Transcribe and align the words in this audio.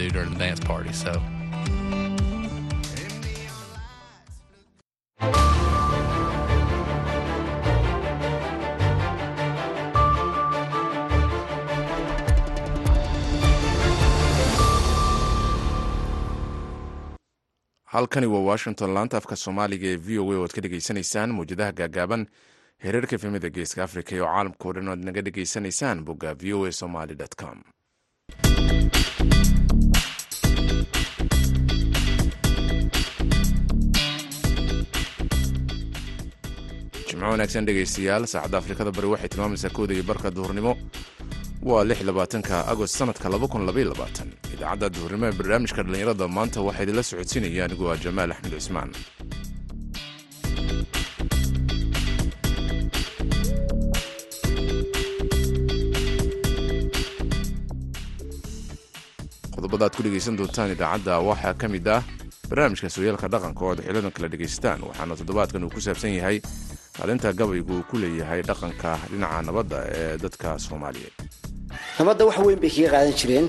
do 0.00 0.10
during 0.10 0.30
the 0.32 0.38
dance 0.38 0.60
party. 0.60 0.92
So. 0.92 1.12
halkani 17.84 18.26
waa 18.26 18.40
washington 18.50 18.90
laanta 18.96 19.16
afka 19.20 19.36
soomaaliga 19.42 19.86
ee 19.92 19.96
v 20.06 20.18
o 20.18 20.32
a 20.32 20.36
oo 20.38 20.44
ad 20.46 20.52
ka 20.56 20.60
dhegaysanaysaan 20.64 21.30
mawjadaha 21.38 21.72
gaagaaban 21.80 22.22
hereerka 22.84 23.14
efemida 23.18 23.48
geeska 23.56 23.80
africa 23.86 24.12
iyo 24.16 24.24
caalamka 24.30 24.64
o 24.68 24.72
dhan 24.74 24.88
o 24.88 24.92
ad 24.96 25.02
naga 25.08 25.22
dhegaysanaysaan 25.26 25.98
bogga 26.06 26.30
v 26.40 26.52
o 26.56 26.66
a 26.68 26.72
somaly 26.80 27.14
com 27.40 27.56
jimco 37.20 37.30
wanaagsan 37.32 37.66
dhegaystayaal 37.68 38.24
saacadda 38.32 38.58
afrikada 38.62 38.90
bari 38.96 39.08
waxay 39.12 39.28
tilmaamaysaa 39.32 39.70
kooda 39.78 39.92
iyo 39.94 40.04
barka 40.10 40.30
duhurnimo. 40.36 40.72
Waa 41.68 41.84
lix 41.88 42.00
labaatanka 42.08 42.54
agost 42.72 42.94
sanadka 43.00 43.28
idaacadda 44.54 44.86
duhurnimo 44.96 45.24
ee 45.28 45.36
barnaamijka 45.40 45.82
dhallinyarada 45.84 46.26
maanta 46.36 46.58
waxaa 46.68 46.84
idinla 46.86 47.02
socodsiinaya 47.10 47.62
anigu 47.66 47.84
waa 47.88 47.96
jamaal 48.04 48.30
axmed 48.34 48.52
cismaan 48.58 48.90
qodobada 59.54 59.84
ad 59.88 59.94
ku 59.96 60.02
dhegaysan 60.02 60.36
doontaan 60.38 60.70
idaacadda 60.74 61.14
waxaa 61.28 61.54
ka 61.60 61.66
mid 61.68 61.86
ah 61.96 62.02
barnaamijka 62.50 62.88
sooyaalka 62.94 63.28
dhaqanka 63.34 63.60
oo 63.64 63.72
ad 63.74 63.80
xiladan 63.86 64.12
kala 64.16 64.28
dhegaystaan 64.32 64.80
waxaana 64.88 65.14
toddobaadkan 65.20 65.64
uu 65.64 65.70
ku 65.74 65.80
saabsan 65.86 66.12
yahay 66.18 66.36
kaalinta 67.00 67.32
gabaygu 67.40 67.76
ku 67.90 67.94
leeyahay 68.02 68.40
dhaqanka 68.48 68.90
dhinaca 69.10 69.40
nabadda 69.48 69.78
ee 69.98 70.16
dadka 70.24 70.48
soomaaliyeed 70.66 71.14
nabadda 71.98 72.22
wax 72.28 72.38
weyn 72.46 72.60
bay 72.62 72.70
kaga 72.76 72.88
qaadan 72.94 73.14
jireen 73.20 73.46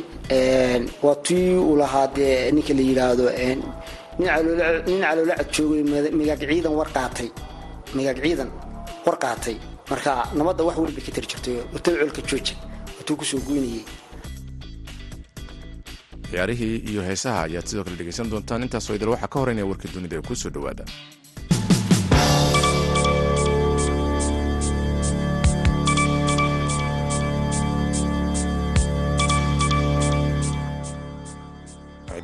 waa 1.06 1.16
tii 1.28 1.56
uu 1.68 1.76
lahaa 1.82 2.08
dee 2.18 2.52
ninka 2.56 2.74
la 2.80 2.84
yidhaahdo 2.90 3.26
nin 4.20 4.30
caloola 5.04 5.36
cadjoogay 5.40 5.82
migaag 6.20 6.42
ciidan 6.52 6.74
war 6.80 6.90
qaatay 6.98 7.30
migaag 7.98 8.20
ciidan 8.26 8.50
war 9.06 9.18
qaatay. 9.24 9.56
Marka 9.92 10.12
nabadda 10.40 10.62
wax 10.68 10.78
weyn 10.84 10.94
bay 10.98 11.04
ka 11.08 11.12
tari 11.16 11.28
jirtay 11.32 11.56
watou 11.74 11.94
colka 12.02 12.22
jooja 12.30 12.56
watuu 12.98 13.16
ku 13.20 13.26
soo 13.32 13.40
goynayay 13.48 13.84
ciyaarihii 16.30 16.78
iyo 16.92 17.02
heesaha 17.10 17.40
ayaad 17.48 17.66
sidoo 17.70 17.84
kale 17.84 17.96
dhegaysan 18.00 18.30
doontaan. 18.32 18.64
Intaasoo 18.66 18.96
idil 18.96 19.10
waxaa 19.14 19.28
ka 19.34 19.38
horeynaya 19.42 19.66
warkii 19.72 19.92
dunida 19.94 20.16
ee 20.20 20.24
ku 20.28 20.36
soo 20.42 20.50
dhowaada 20.56 20.84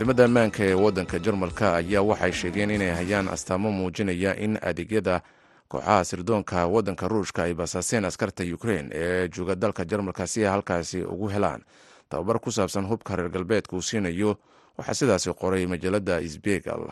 ciidamada 0.07 0.25
ammaanka 0.25 0.63
ee 0.63 0.73
waddanka 0.73 1.19
jarmalka 1.19 1.75
ayaa 1.75 2.01
waxay 2.01 2.31
sheegeen 2.31 2.71
inay 2.71 2.91
hayaan 2.91 3.27
astaamo 3.27 3.71
muujinaya 3.71 4.35
in 4.39 4.57
adeegyada 4.61 5.21
kooxaha 5.67 6.03
sirdoonka 6.05 6.67
waddanka 6.67 7.07
ruushka 7.07 7.43
ay 7.43 7.53
basaaseen 7.53 8.05
askarta 8.05 8.43
ukrein 8.53 8.89
ee 8.93 9.27
jooga 9.27 9.55
dalka 9.55 9.85
jarmalka 9.85 10.27
si 10.27 10.45
ay 10.45 10.51
halkaasi 10.51 11.01
ugu 11.03 11.27
helaan. 11.29 11.61
Tababar 12.09 12.39
ku 12.39 12.51
saabsan 12.51 12.85
hubka 12.87 13.15
reer 13.15 13.29
galbeedka 13.29 13.75
uu 13.75 13.81
siinayo 13.81 14.37
waxaa 14.77 14.93
sidaasi 14.93 15.33
qoray 15.33 15.65
majalada 15.67 16.21
sbegal 16.29 16.87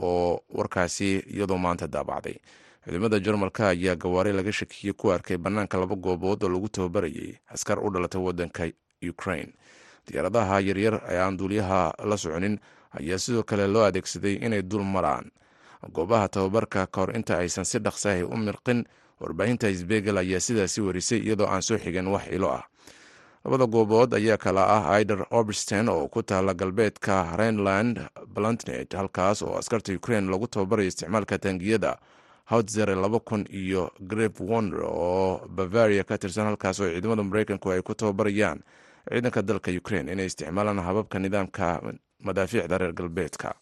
oo 0.00 0.40
warkaasi 0.54 1.18
iyadoo 1.34 1.58
maanta 1.58 1.86
daabacday. 1.88 2.36
Ciidamada 2.84 3.18
jarmalka 3.18 3.68
ayaa 3.68 3.96
gawaari 3.96 4.32
laga 4.32 4.52
shakiyey 4.52 4.92
ku 4.94 5.10
arkay 5.12 5.36
bannaanka 5.36 5.78
laba 5.78 5.96
goobood 5.96 6.44
oo 6.44 6.48
lagu 6.48 6.68
tababarayay 6.68 7.34
askar 7.48 7.78
u 7.78 7.90
dhalatay 7.90 8.20
waddanka 8.22 8.70
ukrain 9.10 9.50
diyaaradaha 10.06 10.60
yaryar 10.60 11.00
ee 11.08 11.18
aan 11.18 11.36
duuliyaha 11.38 11.92
la 12.04 12.16
soconin 12.16 12.58
ayaa 13.00 13.18
sidoo 13.18 13.42
kale 13.42 13.66
loo 13.66 13.84
adeegsaday 13.84 14.34
inay 14.46 14.62
dul 14.62 14.82
maraan. 14.84 15.30
Goobaha 15.92 16.28
tababarka 16.28 16.86
ka 16.86 17.00
hor 17.00 17.16
inta 17.16 17.38
aysan 17.38 17.64
si 17.64 17.78
dhaqsahay 17.78 18.22
u 18.22 18.36
mirqin 18.36 18.84
warbaahinta 19.20 19.66
sbegal 19.74 20.18
ayaa 20.18 20.40
sidaasi 20.40 20.80
warisay 20.80 21.18
iyadoo 21.18 21.46
aan 21.46 21.62
soo 21.62 21.78
xigan 21.78 22.06
wax 22.06 22.26
ilo 22.30 22.50
ah. 22.52 22.64
Labada 23.44 23.66
goobood 23.66 24.14
ayaa 24.14 24.36
kala 24.38 24.62
ah 24.66 25.00
ider 25.00 25.26
obersten 25.30 25.88
oo 25.88 26.08
ku 26.08 26.22
taala 26.22 26.54
galbeedka 26.54 27.34
rhineland 27.36 27.98
balantnet 28.34 28.94
halkaas 28.94 29.42
oo 29.42 29.58
askarta 29.58 29.92
ukrain 29.94 30.30
lagu 30.30 30.46
tababarayo 30.46 30.88
isticmaalka 30.88 31.38
taangiyada 31.38 31.98
howtzer 32.50 32.94
laba 32.94 33.18
kun 33.20 33.42
iyo 33.50 33.90
greve 34.00 34.38
wonder 34.44 34.80
oo 34.86 35.42
bavaria 35.48 36.04
ka 36.04 36.18
tirsan 36.18 36.46
halkaas 36.46 36.80
oo 36.80 36.86
ciidamada 36.90 37.22
mareykanku 37.22 37.70
ay 37.70 37.82
ku 37.82 37.94
tababarayaan 37.94 38.62
ciidanka 39.10 39.42
dalka 39.42 39.70
ukrain 39.80 40.08
inay 40.08 40.26
isticmaalaan 40.26 40.78
hababka 40.86 41.18
nidaamka 41.18 41.82
madaafiicda 42.26 42.78
reer 42.78 42.92
galbeedka. 42.92 43.54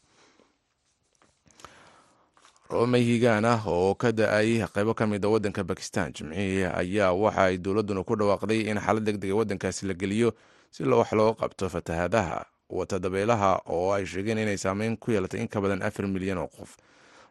Roomay 2.71 3.03
higaan 3.03 3.45
ah 3.45 3.59
oo 3.67 3.95
ka 3.99 4.12
da'ay 4.12 4.62
qaybo 4.75 4.95
ka 4.95 5.06
mid 5.06 5.25
a 5.25 5.28
waddanka 5.28 5.65
bakistan 5.65 6.12
jimcihii 6.15 6.65
ayaa 6.71 7.11
waxa 7.12 7.43
ay 7.51 7.59
dowladduna 7.59 8.05
ku 8.06 8.15
dhawaaqday 8.15 8.71
in 8.71 8.78
xaalad 8.78 9.03
deg 9.05 9.19
dega 9.19 9.34
waddankaasi 9.34 9.87
la 9.91 9.95
geliyo 9.95 10.31
si 10.71 10.84
wax 10.87 11.11
looga 11.12 11.34
qabto 11.43 11.67
fatahaadaha 11.69 12.47
wata 12.71 12.99
dabaylaha 13.03 13.67
oo 13.67 13.91
ay 13.93 14.07
sheegeen 14.07 14.39
inay 14.39 14.55
saameyn 14.59 14.95
ku 14.97 15.11
yeelatay 15.11 15.41
in 15.43 15.49
ka 15.51 15.59
badan 15.61 15.83
afar 15.83 16.07
milyan 16.07 16.39
oo 16.39 16.47
qof. 16.47 16.77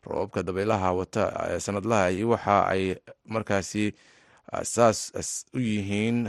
Roobabka 0.03 0.43
dabaylaha 0.43 0.91
wata 0.91 1.23
sanadlaha 1.59 2.11
waxa 2.27 2.67
ay 2.67 2.99
markaasi 3.23 3.95
asaas 4.51 5.13
u 5.55 5.59
yihiin 5.59 6.27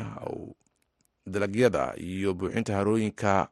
dalagyada 1.27 1.95
iyo 1.99 2.35
buuxinta 2.35 2.75
harooyinka 2.75 3.49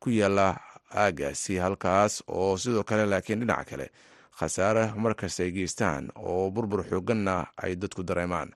ku 0.00 0.10
yaalla 0.10 0.60
aagaasi 0.94 1.56
halkaas 1.56 2.22
oo 2.28 2.56
sidoo 2.56 2.84
kale 2.84 3.06
laakiin 3.06 3.40
dhinaca 3.40 3.64
kale 3.70 3.90
khasaare 4.38 4.92
markasta 4.96 5.42
ay 5.42 5.50
geystaan 5.52 6.10
oo 6.16 6.50
burbur 6.50 6.84
xooganna 6.90 7.46
ay 7.62 7.76
dadku 7.76 8.02
dareemaan. 8.02 8.50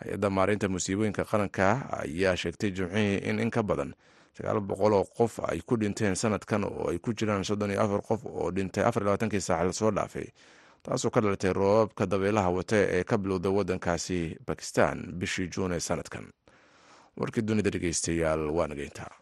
Hay'adda 0.00 0.30
maareynta 0.30 0.68
musiibooyinka 0.68 1.24
qaranka 1.24 1.86
ayaa 2.02 2.36
sheegtay 2.36 2.70
jimcihii 2.70 3.18
in 3.30 3.38
in 3.38 3.50
ka 3.50 3.62
badan 3.62 3.94
sagaal 4.36 4.60
boqol 4.60 4.92
oo 4.92 5.04
qof 5.04 5.40
ay 5.50 5.60
ku 5.66 5.76
dhinteen 5.76 6.14
sanadkan 6.16 6.64
oo 6.64 6.90
ay 6.90 6.98
ku 6.98 7.12
jiraan 7.14 7.44
soddon 7.44 7.70
iyo 7.70 7.82
afar 7.82 8.02
qof 8.02 8.26
oo 8.26 8.50
dhintay 8.50 8.84
afar 8.84 9.02
labaatankii 9.04 9.40
saac 9.40 9.64
la 9.66 9.72
soo 9.72 9.90
dhaafay 9.90 10.26
taasoo 10.82 11.10
ka 11.10 11.20
dhalatay 11.20 11.52
roobabka 11.52 12.06
dabeelaha 12.06 12.50
wata 12.50 12.76
ee 12.76 13.04
ka 13.04 13.18
bilowda 13.18 13.50
waddankaasi 13.50 14.36
bakistan 14.46 15.12
bishii 15.18 15.48
juun 15.48 15.72
ee 15.72 15.80
sanadkan 15.80 16.26
warkii 17.20 17.44
dunida 17.48 17.70
dhegeystayaal 17.74 18.42
waa 18.56 18.66
nageyntaa 18.72 19.12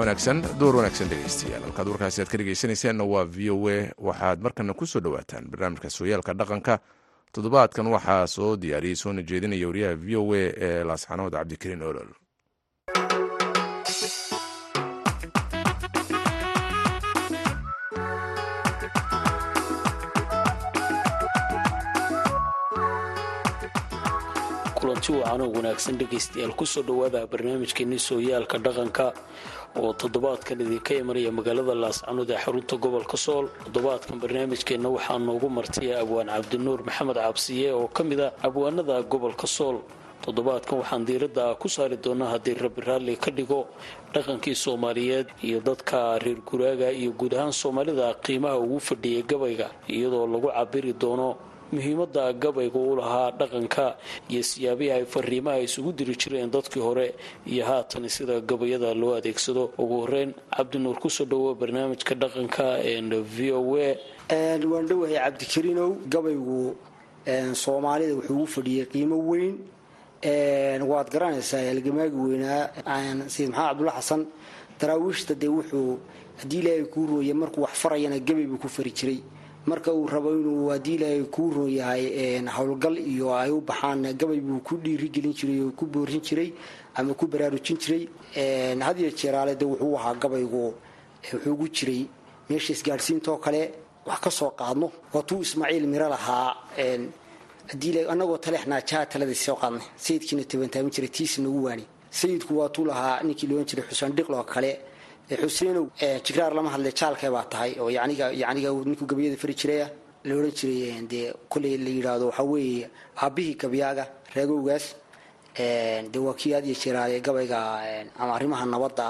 wanaagsan 0.00 0.42
door 0.60 0.74
wanaagsan 0.76 1.08
dhegeystayaal 1.10 1.62
halkaad 1.66 1.88
warkaasi 1.88 2.20
aad 2.22 2.28
ka 2.32 2.38
dhegeysanaysaanna 2.38 3.04
waa 3.04 3.24
v 3.24 3.50
o 3.50 3.68
a. 3.68 3.78
Waxaad 3.98 4.40
markana 4.40 4.74
ku 4.74 4.86
soo 4.86 5.00
dhowaataan 5.00 5.48
barnaamijka 5.50 5.90
sooyaalka 5.90 6.34
dhaqanka. 6.34 6.78
Toddobaadkan 7.32 7.86
waxaa 7.86 8.26
soo 8.26 8.56
diyaariyey 8.56 8.96
soona 8.96 9.22
jeedinaya 9.22 9.66
wariyaha 9.66 9.94
v 9.96 10.16
o 10.16 10.22
a 10.34 10.42
ee 10.66 10.84
laasxanood 10.84 11.32
cabdikariin 11.32 11.82
olol 11.82 12.10
kulanti 24.98 25.12
wacanoo 25.12 25.52
wanaagsan 25.54 25.96
dhegaystayaal 25.98 26.54
ku 26.58 26.66
soo 26.66 26.82
dhowaada 26.82 27.26
barnaamijkeennii 27.26 27.98
sooyaalka 27.98 28.58
dhaqanka 28.58 29.12
oo 29.78 29.92
toddobaadkan 29.92 30.60
idinka 30.60 30.94
imanaya 30.94 31.30
magaalada 31.32 31.74
laascanood 31.74 32.30
ee 32.30 32.36
xarunta 32.44 32.76
gobolka 32.76 33.16
sool. 33.16 33.46
Toddobaadkan 33.64 34.18
barnaamijkeenna 34.20 34.88
waxaa 34.90 35.18
noogu 35.18 35.48
martiya 35.50 36.00
abwaan 36.02 36.26
cabdinuur 36.28 36.82
maxamed 36.82 37.14
cabsiye 37.16 37.72
oo 37.72 37.86
ka 37.88 38.02
mid 38.04 38.20
a 38.20 38.32
abwaanada 38.42 39.02
gobolka 39.02 39.46
sool. 39.46 39.78
Toddobaadkan 40.24 40.78
waxaan 40.82 41.04
diiradda 41.06 41.54
ku 41.54 41.68
saari 41.68 41.96
doonaa 41.96 42.30
haddii 42.34 42.54
rabi 42.58 42.80
raalli 42.82 43.16
ka 43.16 43.30
dhigo 43.30 43.66
dhaqankii 44.14 44.54
soomaaliyeed 44.54 45.26
iyo 45.46 45.60
dadka 45.60 46.18
reer 46.18 46.40
guraaga 46.42 46.90
iyo 46.90 47.12
guud 47.12 47.34
ahaan 47.34 47.52
soomaalida 47.52 48.14
qiimaha 48.24 48.58
ugu 48.58 48.80
fadhiyay 48.80 49.22
gabayga 49.22 49.70
iyadoo 49.86 50.26
lagu 50.26 50.48
cabiri 50.50 50.92
doono 50.92 51.36
muhiimada 51.72 52.32
gabayga 52.32 52.78
u 52.78 52.96
lahaa 52.96 53.30
dhaqanka 53.40 53.96
iyo 54.30 54.42
siyaabihi 54.42 54.90
ay 54.96 55.04
fariimaha 55.04 55.58
isugu 55.66 55.92
diri 55.92 56.14
jireen 56.16 56.50
dadkii 56.50 56.80
hore 56.80 57.14
iyo 57.46 57.64
haatan 57.64 58.08
sida 58.08 58.40
gabayada 58.40 58.94
loo 58.94 59.14
adeegsado. 59.18 59.70
Ugu 59.78 59.96
horeyn 60.02 60.34
cabdinuur 60.56 60.96
ku 60.98 61.08
soo 61.10 61.24
dhawo 61.24 61.54
barnaamijka 61.54 62.14
dhaqanka 62.14 62.66
v 63.34 63.52
o 63.52 63.60
waan 63.62 64.86
dhowahay 64.88 65.16
cabdikariinow 65.24 65.90
gabaygu 66.08 66.76
soomaalida 67.54 68.14
wuxuu 68.14 68.34
ugu 68.36 68.46
fadhiyey 68.46 68.86
qiimo 68.92 69.16
weyn. 69.30 69.56
Waad 70.90 71.08
garanaysaa 71.12 71.62
halgamaagi 71.70 72.16
weynaa. 72.16 72.70
Sayid 73.28 73.50
maxamed 73.50 73.54
cabdulla 73.54 73.92
xasan 73.98 74.26
daraawiishta 74.80 75.34
dee 75.34 75.48
wuxuu 75.48 75.98
haddii 76.40 76.58
ilaahay 76.62 76.84
kuu 76.92 77.06
rooya 77.06 77.34
markuu 77.34 77.62
wax 77.62 77.74
farayana 77.82 78.18
gabay 78.18 78.46
buu 78.46 78.58
ku 78.58 78.68
fari 78.68 78.90
jiray 78.90 79.20
marka 79.70 79.90
uu 79.98 80.06
rabo 80.14 80.30
inuu 80.40 80.68
haddii 80.72 80.94
ilaahay 80.98 81.22
kuu 81.34 81.50
roon 81.56 81.70
yahay 81.78 82.04
howlgal 82.56 82.96
iyo 83.12 83.28
ay 83.42 83.50
u 83.50 83.60
baxaan 83.68 84.02
gabay 84.20 84.40
buu 84.46 84.60
ku 84.68 84.74
dhiirigelin 84.84 85.34
jiray 85.38 85.60
oo 85.66 85.70
ku 85.78 85.84
boorin 85.92 86.20
jiray 86.28 86.50
ama 86.98 87.14
ku 87.14 87.26
baraarujin 87.32 87.76
jiray 87.82 88.04
hadiyo 88.86 89.10
jeeraale 89.20 89.54
de 89.60 89.64
wuxuu 89.72 89.94
ahaa 89.98 90.14
gabaygu 90.22 90.62
wuxuu 91.32 91.52
ugu 91.52 91.66
jiray 91.76 92.02
meesha 92.48 92.72
isgaadhsiintaoo 92.72 93.38
kale 93.44 93.62
wax 94.08 94.20
ka 94.24 94.30
soo 94.30 94.50
qaadno. 94.58 94.86
Waatuu 95.14 95.42
ismaaciil 95.42 95.86
miro 95.92 96.08
lahaa 96.08 96.48
anagoo 98.12 98.38
taleexnaa 98.38 98.80
jaha 98.88 99.06
talada 99.12 99.34
soo 99.34 99.56
qaadnay 99.62 99.84
sayidkiina 100.04 100.44
tabantaamin 100.44 100.90
jiray 100.94 101.10
tiisi 101.16 101.42
nagu 101.42 101.60
waani. 101.66 101.84
Sayidku 102.10 102.52
waatuu 102.60 102.84
lahaa 102.90 103.22
ninkii 103.22 103.46
loohan 103.50 103.66
jiray 103.70 103.84
xuseen 103.90 104.12
dhiqloo 104.16 104.44
kale 104.44 104.70
xuseenow 105.36 105.86
jigraar 106.24 106.52
lama 106.54 106.70
hadle 106.70 106.90
jaalkee 106.92 107.30
baa 107.30 107.44
tahay? 107.44 107.72
Oo 107.80 107.90
yaniga 107.90 108.30
ninkuu 108.32 109.06
gabayada 109.06 109.36
fari 109.36 109.54
jiraya 109.54 109.86
la 110.24 110.34
odhan 110.34 110.52
jiray 110.58 111.02
dee 111.10 111.32
koley 111.48 111.76
la 111.78 111.90
yidhaahdo 111.90 112.26
waxaa 112.30 112.44
weeye 112.52 112.88
aabbihii 113.22 113.54
gabyaaga 113.62 114.04
reegowgaas 114.34 114.84
dee 116.12 116.18
waa 116.26 116.34
iyo 116.66 116.74
jeeraale 116.82 117.20
gabayga 117.20 117.58
ama 118.18 118.32
arrimaha 118.36 118.64
nabadda 118.66 119.06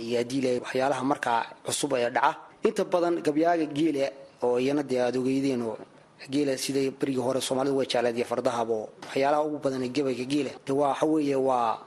iyo 0.00 0.18
haddii 0.18 0.60
waxyaalaha 0.64 1.04
markaa 1.04 1.40
cusub 1.66 1.92
ee 1.94 2.10
dhaca. 2.10 2.36
Inta 2.64 2.84
badan 2.84 3.22
gabyaaga 3.22 3.66
geela 3.66 4.06
oo 4.42 4.58
iyana 4.58 4.82
dee 4.82 5.00
oo 5.02 5.76
geela 6.30 6.56
sida 6.58 6.80
berigii 6.90 7.20
hore 7.20 7.40
soomaalidu 7.40 7.76
way 7.76 7.86
jecleed 7.86 8.16
iyo 8.16 8.24
fardahabo 8.26 8.88
waxyaalaha 9.06 9.44
ugu 9.46 9.58
badan 9.58 9.88
gabayga 9.92 10.24
geela 10.24 10.50
de 10.66 10.72
waa 10.72 10.88
waxa 10.88 11.06
weeye 11.06 11.36
waa 11.36 11.78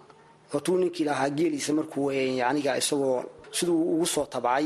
watuu 0.54 0.78
ninkii 0.78 1.04
lahaa 1.06 1.30
geeliisa 1.30 1.74
markuu 1.74 2.10
aniga 2.50 2.78
isagoo 2.78 3.24
siduu 3.52 3.82
ugu 3.96 4.06
soo 4.06 4.26
tabcay 4.26 4.66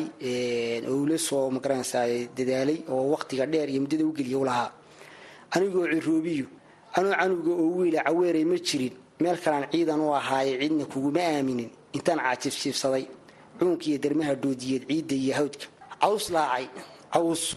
ula 0.88 1.18
soo 1.18 1.50
ma 1.51 1.60
garanaysaa 1.60 2.06
dadaalay 2.38 2.80
oo 2.89 3.12
waqtiga 3.13 3.45
dheer 3.45 3.69
iyo 3.69 3.81
muddada 3.81 4.06
u 4.06 4.13
geliya 4.13 4.38
u 4.38 4.45
anigoo 5.51 5.86
ciroobiyo 5.88 6.45
anoo 6.95 7.13
canuga 7.19 7.51
oo 7.51 7.69
wiila 7.78 8.04
caweeray 8.04 8.45
ma 8.45 8.57
jirin. 8.57 8.94
Meel 9.19 9.38
kalaan 9.38 9.68
ciidan 9.72 10.00
u 10.01 10.13
ahaaye 10.16 10.57
cidna 10.60 10.86
kuguma 10.86 11.19
aaminin. 11.22 11.69
Intaan 11.94 12.19
caajibsiibsaday 12.19 13.06
cuunkiiyo 13.60 13.98
dermaha 14.04 14.36
doodiyeed 14.36 14.83
ciidda 14.89 15.16
iyo 15.16 15.33
hawdka. 15.36 15.66
Caws 16.01 16.30
laacay 16.30 16.66
caws. 17.13 17.56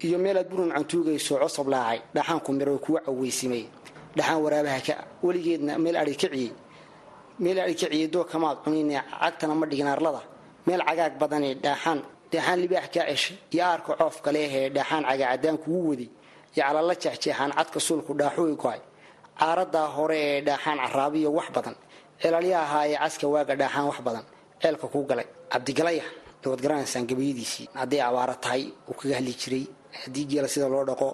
Iyo 0.00 0.18
meelaad 0.18 0.48
buran 0.50 0.72
cantuugayso 0.74 1.38
cosab 1.38 1.68
laacay. 1.68 2.00
Dhaxaanku 2.14 2.52
miro 2.52 2.78
kuwa 2.78 3.00
caweysimay 3.06 3.64
dhaxaan 4.16 4.42
waraabaha 4.42 4.80
ka 4.86 4.94
weligeedna 5.22 5.78
meel 5.78 5.96
ai 5.96 6.14
kaciyey 6.16 6.50
meel 7.38 7.58
ai 7.60 7.74
kaciyey 7.74 8.08
doo 8.08 8.24
kamaad 8.24 8.58
cunin 8.64 8.90
cagtana 9.20 9.54
ma 9.54 9.66
dhigin 9.66 9.86
arlada 9.86 10.20
meel 10.66 10.82
cagaag 10.88 11.14
badane 11.22 11.50
dhaaxaan 11.64 11.98
dhaaxaan 12.32 12.58
libaax 12.62 12.86
kaa 12.94 13.06
ceshay 13.10 13.36
iyo 13.54 13.62
aarka 13.70 13.92
coofka 14.00 14.30
leehee 14.36 14.66
dhaaxaan 14.76 15.02
cagaacadaan 15.10 15.56
kugu 15.62 15.80
waday 15.90 16.08
iyo 16.54 16.62
calala 16.66 16.94
jeexjeexaan 17.02 17.50
cadka 17.58 17.78
suulku 17.86 18.12
dhaaxooy 18.20 18.54
gohay 18.62 18.80
caaradaa 19.40 19.88
hore 19.96 20.18
ee 20.28 20.40
dhaaxaan 20.48 20.78
caraabiyo 20.84 21.30
wax 21.38 21.48
badan. 21.56 21.76
Celalya 22.22 22.58
ahaa 22.66 22.84
ee 22.90 22.96
caska 23.02 23.26
waaga 23.34 23.54
dhaaxaan 23.60 23.86
wax 23.90 23.98
badan. 24.06 24.24
Ceelka 24.62 24.86
kuu 24.92 25.04
galay. 25.10 25.26
Cabdigalaya 25.52 26.04
waad 26.50 26.60
garanaysaan 26.64 27.04
gabayadiisii 27.10 27.66
hadday 27.80 28.00
abaaro 28.08 28.34
tahay 28.44 28.62
uu 28.88 28.94
kaga 29.00 29.14
hadli 29.18 29.32
jiray. 29.42 29.64
Haddii 30.02 30.24
geela 30.30 30.48
sida 30.52 30.68
loo 30.74 30.84
dhaqo 30.90 31.08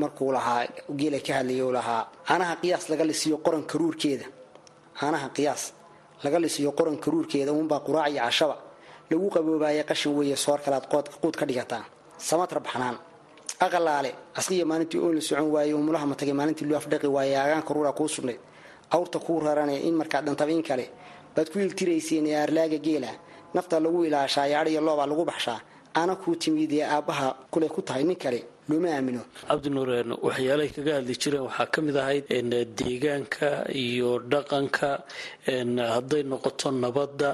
markuu 0.00 0.32
lahaa 0.36 0.62
geela 0.98 1.18
ka 1.26 1.32
hadlaya 1.38 1.66
lahaa 1.78 2.02
caanaha 2.28 2.54
qiyaas 2.62 2.84
laga 2.90 3.04
lisiyo 3.10 3.36
qoran 3.44 3.64
karuurkeeda 3.70 4.26
caanaha 5.00 5.28
qiyaas 5.36 5.62
laga 6.24 6.38
lisiyo 6.38 6.70
qoran 6.78 6.96
karuurkeeda 7.04 7.52
uunbaa 7.52 7.80
quraac 7.86 8.10
iyo 8.12 8.22
cashaba. 8.22 8.56
Lagu 9.10 9.30
qaboobaaya 9.30 9.84
qashin 9.84 10.12
weeye 10.18 10.36
soor 10.36 10.58
kalaad 10.64 10.86
quud 11.22 11.36
ka 11.36 11.44
dhigataan. 11.46 11.84
Samatra 12.18 12.60
baxnaan 12.60 12.96
aqalaale 13.60 14.10
asqiya 14.34 14.64
maalintii 14.66 14.98
oon 15.00 15.14
la 15.14 15.20
socon 15.20 15.48
waayey 15.54 15.74
umulaha 15.74 16.06
matagay 16.06 16.32
maalintii 16.34 16.66
loo 16.68 16.76
afdhaqi 16.78 17.06
waayey 17.06 17.36
agaan 17.36 17.62
karuura 17.62 17.92
kuu 17.92 18.08
sugnayd 18.08 18.40
awrta 18.90 19.18
kuu 19.18 19.40
rarane 19.40 19.76
in 19.88 19.94
markaa 19.94 20.22
dhantaba 20.22 20.50
in 20.52 20.62
kale. 20.62 20.86
Baad 21.34 21.48
ku 21.52 21.58
iltirayseen 21.58 22.26
ee 22.26 22.34
aarlaaga 22.36 22.78
geela. 22.78 23.08
Nafta 23.54 23.80
lagu 23.80 24.04
ilaashaa 24.04 24.46
ee 24.48 24.54
adhiya 24.54 24.80
loobaa 24.80 25.06
lagu 25.06 25.24
baxshaa. 25.24 25.60
Aana 25.94 26.16
kuu 26.16 26.34
timid 26.36 26.72
ee 26.72 26.82
aabbaha 26.82 27.36
kule 27.50 27.68
ku 27.68 27.82
tahay 27.82 28.04
nin 28.04 28.16
kale 28.16 28.40
looma 28.68 28.88
aamino? 28.96 29.22
Cabdinuur 29.48 29.88
waxyaalahay 30.26 30.70
kaga 30.76 30.92
hadli 30.98 31.14
jireen 31.22 31.44
waxaa 31.48 31.66
ka 31.74 31.78
mid 31.86 31.96
ahayd 31.96 32.24
deegaanka 32.78 33.48
iyo 33.84 34.10
dhaqanka 34.32 34.90
hadday 35.94 36.22
noqoto 36.32 36.68
nabadda 36.84 37.30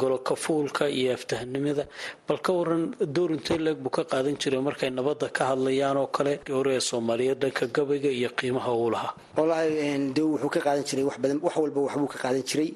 golokafuulka 0.00 0.88
iyo 0.98 1.14
aftahnimada 1.14 1.84
bal 2.26 2.38
ka 2.40 2.52
waran 2.52 2.94
door 3.14 3.30
intee 3.32 3.58
leeg 3.58 3.78
buu 3.82 3.90
ka 3.90 4.04
qaadan 4.04 4.36
jiray 4.38 4.60
markay 4.60 4.90
nabadda 4.90 5.28
ka 5.36 5.42
hadlayaan 5.50 5.96
oo 5.96 6.06
kale 6.06 6.40
ee 6.48 6.80
soomaaliyeed 6.80 7.38
dhanka 7.42 7.66
gabayga 7.66 8.10
iyo 8.10 8.30
qiimaha 8.38 8.70
uu 8.74 8.90
lahaa. 8.90 9.14
Wallaahi 9.36 10.12
de 10.14 10.22
wuxuu 10.22 10.50
ka 10.54 10.60
qaadan 10.60 10.84
jiray 10.88 11.04
wax 11.04 11.16
badan 11.18 11.38
wax 11.42 11.54
walba 11.56 11.80
waxbuu 11.86 12.06
ka 12.12 12.18
qaadan 12.24 12.42
jiray. 12.50 12.70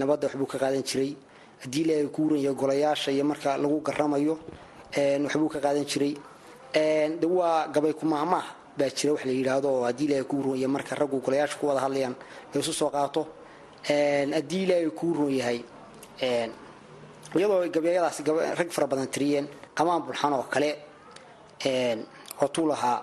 Nabadda 0.00 0.26
waxbuu 0.28 0.46
ka 0.46 0.58
qaadan 0.58 0.82
jiray. 0.90 1.16
Haddii 1.62 1.82
ilaahay 1.84 2.06
ku 2.14 2.22
wuranya 2.24 2.52
golayaasha 2.52 3.10
iyo 3.12 3.24
marka 3.24 3.56
lagu 3.58 3.80
garamayo 3.82 4.38
waxbuu 5.24 5.48
ka 5.48 5.58
qaadan 5.60 5.84
jiray 5.84 6.14
de 6.74 7.26
waa 7.26 7.66
gabay 7.74 7.92
kumaahmaah 8.00 8.44
baa 8.78 8.90
jira 8.96 9.12
wax 9.14 9.24
la 9.24 9.32
yidhaahdo 9.32 9.68
oo 9.68 9.84
haddii 9.84 10.04
ilaahay 10.06 10.24
kuu 10.24 10.42
roon 10.42 10.56
yahay. 10.58 10.68
Marka 10.76 10.94
raggu 10.94 11.20
golayaasha 11.20 11.58
ku 11.58 11.66
wada 11.66 11.80
hadlayaan 11.80 12.14
la 12.54 12.60
isu 12.60 12.72
soo 12.72 12.90
qaato. 12.90 13.26
Haddii 14.36 14.62
ilaahay 14.64 14.90
kuu 14.90 15.12
roon 15.14 15.32
yahay. 15.40 15.58
Iyadoo 17.34 17.68
gabayadaasi 17.74 18.22
rag 18.58 18.70
fara 18.70 18.86
badan 18.86 19.06
tiriyeen 19.14 19.46
qamaan 19.74 20.02
bulxan 20.06 20.32
oo 20.32 20.42
kale 20.54 20.70
watuu 22.40 22.66
lahaa 22.70 22.98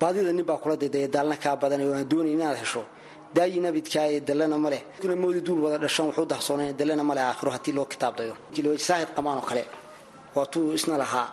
baadida 0.00 0.32
nin 0.32 0.44
baa 0.44 0.56
kula 0.62 0.76
daydaya 0.76 1.08
daalna 1.08 1.36
kaa 1.36 1.56
badan 1.56 1.80
oo 1.82 1.92
aan 1.94 2.08
doonay 2.10 2.32
inaad 2.32 2.56
hesho. 2.62 2.82
Daayi 3.34 3.60
nabidkaaye 3.60 4.20
dallana 4.20 4.58
ma 4.58 4.70
moodi 5.22 5.40
duul 5.46 5.60
wada 5.64 5.78
dhashan 5.78 6.06
wuxuu 6.06 6.26
dahsooneen 6.26 6.76
dallana 6.76 7.02
ma 7.04 7.14
aakhiro 7.14 7.50
haddii 7.52 7.72
loo 7.72 7.84
kitaabdayo. 7.84 8.34
Saahid 8.78 9.08
qamaan 9.16 9.38
oo 9.38 9.46
kale 9.50 9.64
waatuu 10.34 10.72
isna 10.78 10.96
lahaa. 11.02 11.28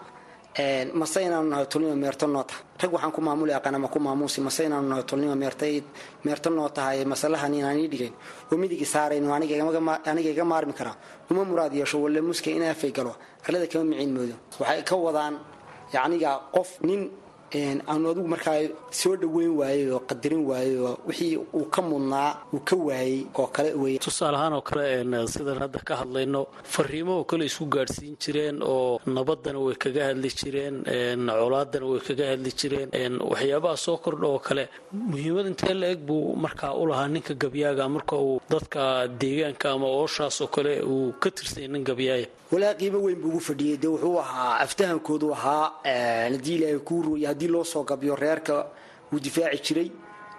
Mase 1.00 1.20
inaanu 1.28 1.50
nahay 1.52 1.66
tolnima 1.72 1.96
meerto 2.04 2.26
noo 2.28 2.44
tahay 2.44 2.64
rag 2.82 2.92
waxaan 2.94 3.12
ku 3.16 3.22
maamuli 3.22 3.54
aqaana 3.54 3.78
ma 3.84 3.88
ku 3.94 4.00
maamuusi 4.00 4.42
mase 4.42 4.62
inaanu 4.66 4.88
nahay 4.90 5.04
tolnima 5.10 5.36
meerto 6.26 6.50
noo 6.50 6.70
tahay 6.78 7.06
masalahan 7.06 7.54
inaan 7.54 7.78
ii 7.84 7.88
dhigayn 7.94 8.14
oo 8.52 8.58
midigi 8.58 8.86
saarayno 8.94 9.30
aniga 9.34 10.30
iga 10.34 10.46
maarmi 10.52 10.74
karaa 10.74 10.96
uma 11.30 11.44
muraad 11.50 11.74
yeesho 11.80 11.98
walle 12.04 12.22
muska 12.22 12.50
in 12.50 12.64
aafay 12.64 12.92
galo. 12.98 13.14
Arlada 13.46 13.68
kama 13.72 13.84
miciin 13.92 14.12
moodo. 14.16 14.36
Waxay 14.60 14.82
ka 14.90 14.96
wadaan 15.06 15.36
yacniga 15.94 16.32
qof 16.56 16.70
nin 16.88 17.02
aanu 17.56 18.10
adigu 18.12 18.28
markaa 18.28 18.60
soo 18.92 19.16
dhaweyn 19.16 19.54
waayey 19.60 19.92
oo 19.92 20.00
qadarin 20.10 20.44
waayey 20.50 20.78
oo 20.80 20.98
wixii 21.08 21.38
uu 21.38 21.66
ka 21.72 21.82
mudnaa 21.82 22.36
uu 22.54 22.60
ka 22.60 22.76
waayey 22.76 23.26
oo 23.40 23.48
kale 23.48 23.74
wey 23.74 23.98
tusaale 24.00 24.38
ahaan 24.38 24.54
oo 24.54 24.62
kale 24.62 25.28
sidaan 25.34 25.60
hadda 25.64 25.80
ka 25.80 25.96
hadlayno 26.02 26.48
fariimo 26.64 27.14
oo 27.20 27.24
kale 27.24 27.46
isku 27.46 27.66
gaadhsiin 27.66 28.16
jireen 28.24 28.60
oo 28.64 29.00
nabaddana 29.06 29.60
way 29.60 29.76
kaga 29.76 30.06
hadli 30.10 30.30
jireen 30.40 30.84
colaadana 31.40 31.86
way 31.92 32.00
kaga 32.08 32.26
hadli 32.32 32.52
jireen 32.60 33.14
waxyaabaha 33.32 33.78
soo 33.78 33.98
kordha 33.98 34.28
oo 34.28 34.40
kale 34.40 34.64
muhiimad 34.92 35.48
intee 35.48 35.74
la-eg 35.74 36.00
buu 36.08 36.36
markaa 36.36 36.74
u 36.76 36.86
lahaa 36.86 37.08
ninka 37.08 37.34
gabyaaga 37.34 37.90
marka 37.90 38.16
uu 38.18 38.42
dadka 38.50 39.08
deegaanka 39.08 39.72
ama 39.72 39.88
ooshaas 39.88 40.42
oo 40.42 40.48
kale 40.48 40.82
uu 40.84 41.14
ka 41.22 41.32
tirsanya 41.32 41.68
nin 41.68 41.84
gabyaaya 41.84 42.28
walaa 42.52 42.74
qiimo 42.80 43.00
weyn 43.04 43.20
buu 43.22 43.30
ugu 43.30 43.40
fadhiyey 43.40 43.78
dee 43.78 43.88
wuxuu 43.92 44.20
ahaa 44.20 44.60
aftahankoodu 44.66 45.34
ahaa 45.36 45.72
haddii 46.32 46.56
ilaahay 46.56 46.80
kuu 46.80 47.02
rooya 47.08 47.30
haddii 47.48 47.52
loo 47.52 47.64
soo 47.64 47.84
gabyo 47.84 48.16
reerka 48.16 48.68
wuu 49.12 49.20
difaaci 49.20 49.62
jiray. 49.64 49.92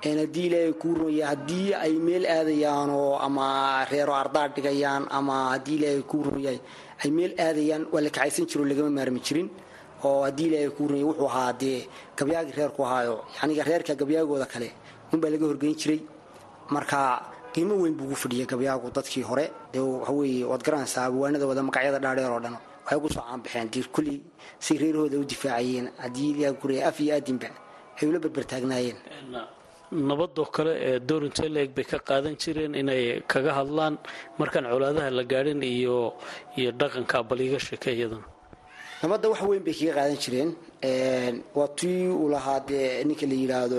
Haddii 0.04 0.46
ilaahay 0.46 0.72
kuu 0.74 0.94
rooya 0.94 1.26
haddii 1.28 1.74
ay 1.74 1.92
meel 1.98 2.24
aadayaan 2.26 2.90
oo 2.90 3.18
ama 3.18 3.84
reero 3.90 4.14
ardaa 4.14 4.48
dhigayaan 4.48 5.06
ama 5.10 5.50
haddii 5.52 5.76
ilaahay 5.78 6.02
kuu 6.02 6.22
rooyahay 6.22 6.60
ay 7.04 7.10
meel 7.10 7.32
aadayaan 7.38 7.86
waa 7.92 8.00
la 8.00 8.10
kacaysan 8.10 8.46
jiro 8.46 8.64
lagama 8.64 8.90
maarmi 8.90 9.20
jirin. 9.20 9.48
Oo 10.04 10.22
haddii 10.22 10.46
ilaahay 10.46 10.70
kuu 10.70 10.88
rooya 10.88 11.04
wuxuu 11.06 11.26
ahaa 11.26 11.52
dee 11.52 11.88
gabyaagii 12.16 12.52
reerku 12.56 12.82
ahaayo. 12.84 13.24
Yaniga 13.42 13.64
reerka 13.64 13.94
gabyaagooda 13.94 14.46
kale 14.46 14.70
unbaa 15.12 15.30
laga 15.30 15.46
horgeyn 15.46 15.74
jiray. 15.74 16.00
Marka 16.70 17.22
qiimo 17.52 17.74
weyn 17.82 17.94
buu 17.96 18.04
ugu 18.06 18.14
fadhiyay 18.14 18.46
gabyaagu 18.46 18.90
dadkii 18.94 19.22
hore. 19.22 19.50
Dee 19.72 19.80
waxaweye 19.80 20.44
waad 20.44 20.62
garanaysaa 20.62 21.06
abwaanada 21.10 21.46
wada 21.46 21.62
magacyada 21.62 21.98
dhaadheer 21.98 22.30
oo 22.32 22.40
dhan 22.40 22.56
waxay 22.88 23.00
ku 23.02 23.08
soo 23.14 23.22
caanbaxeen 23.28 23.68
diir 23.72 23.88
kulli 23.94 24.14
say 24.64 24.76
reerahooda 24.82 25.16
u 25.22 25.24
difaacayeen. 25.32 25.86
Haddii 26.02 26.30
ilaa 26.32 26.52
guraya 26.60 26.88
af 26.88 27.00
iyo 27.00 27.12
aadinba 27.14 27.48
ay 28.00 28.04
ula 28.08 28.18
berbertaagnaayeen 28.24 28.98
nabadoo 30.08 30.44
kale 30.56 30.72
ee 30.88 30.98
doorintee 31.08 31.48
leeg 31.56 31.70
bay 31.76 31.84
ka 31.90 31.98
qaadan 32.08 32.34
jireen 32.42 32.72
inay 32.80 33.02
kaga 33.32 33.52
hadlaan 33.58 33.94
markaan 34.38 34.64
colaadaha 34.72 35.10
la 35.18 35.24
gaadhin 35.32 35.60
iyo 35.62 35.96
iyo 36.58 36.70
dhaqanka 36.80 37.16
baliiga 37.28 37.58
sheeke 37.66 37.90
iyadana 37.96 38.26
nabadda 39.02 39.26
wax 39.32 39.40
weyn 39.50 39.62
bay 39.66 39.74
kaga 39.80 39.92
qaadan 39.98 40.18
jireen. 40.24 40.50
Waa 41.58 41.68
tii 41.78 42.08
uu 42.20 42.28
lahaa 42.34 42.60
dee 42.68 43.04
ninka 43.08 43.26
la 43.30 43.34
yidhaahdo 43.42 43.76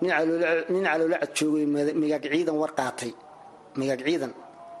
nin 0.00 0.84
caloola 0.86 1.16
cad 1.22 1.30
joogay 1.36 1.66
migaag 2.02 2.24
ciidan 2.32 2.56
war 2.62 2.72
qaatay. 2.78 3.12
Migaag 3.78 4.00
ciidan 4.06 4.32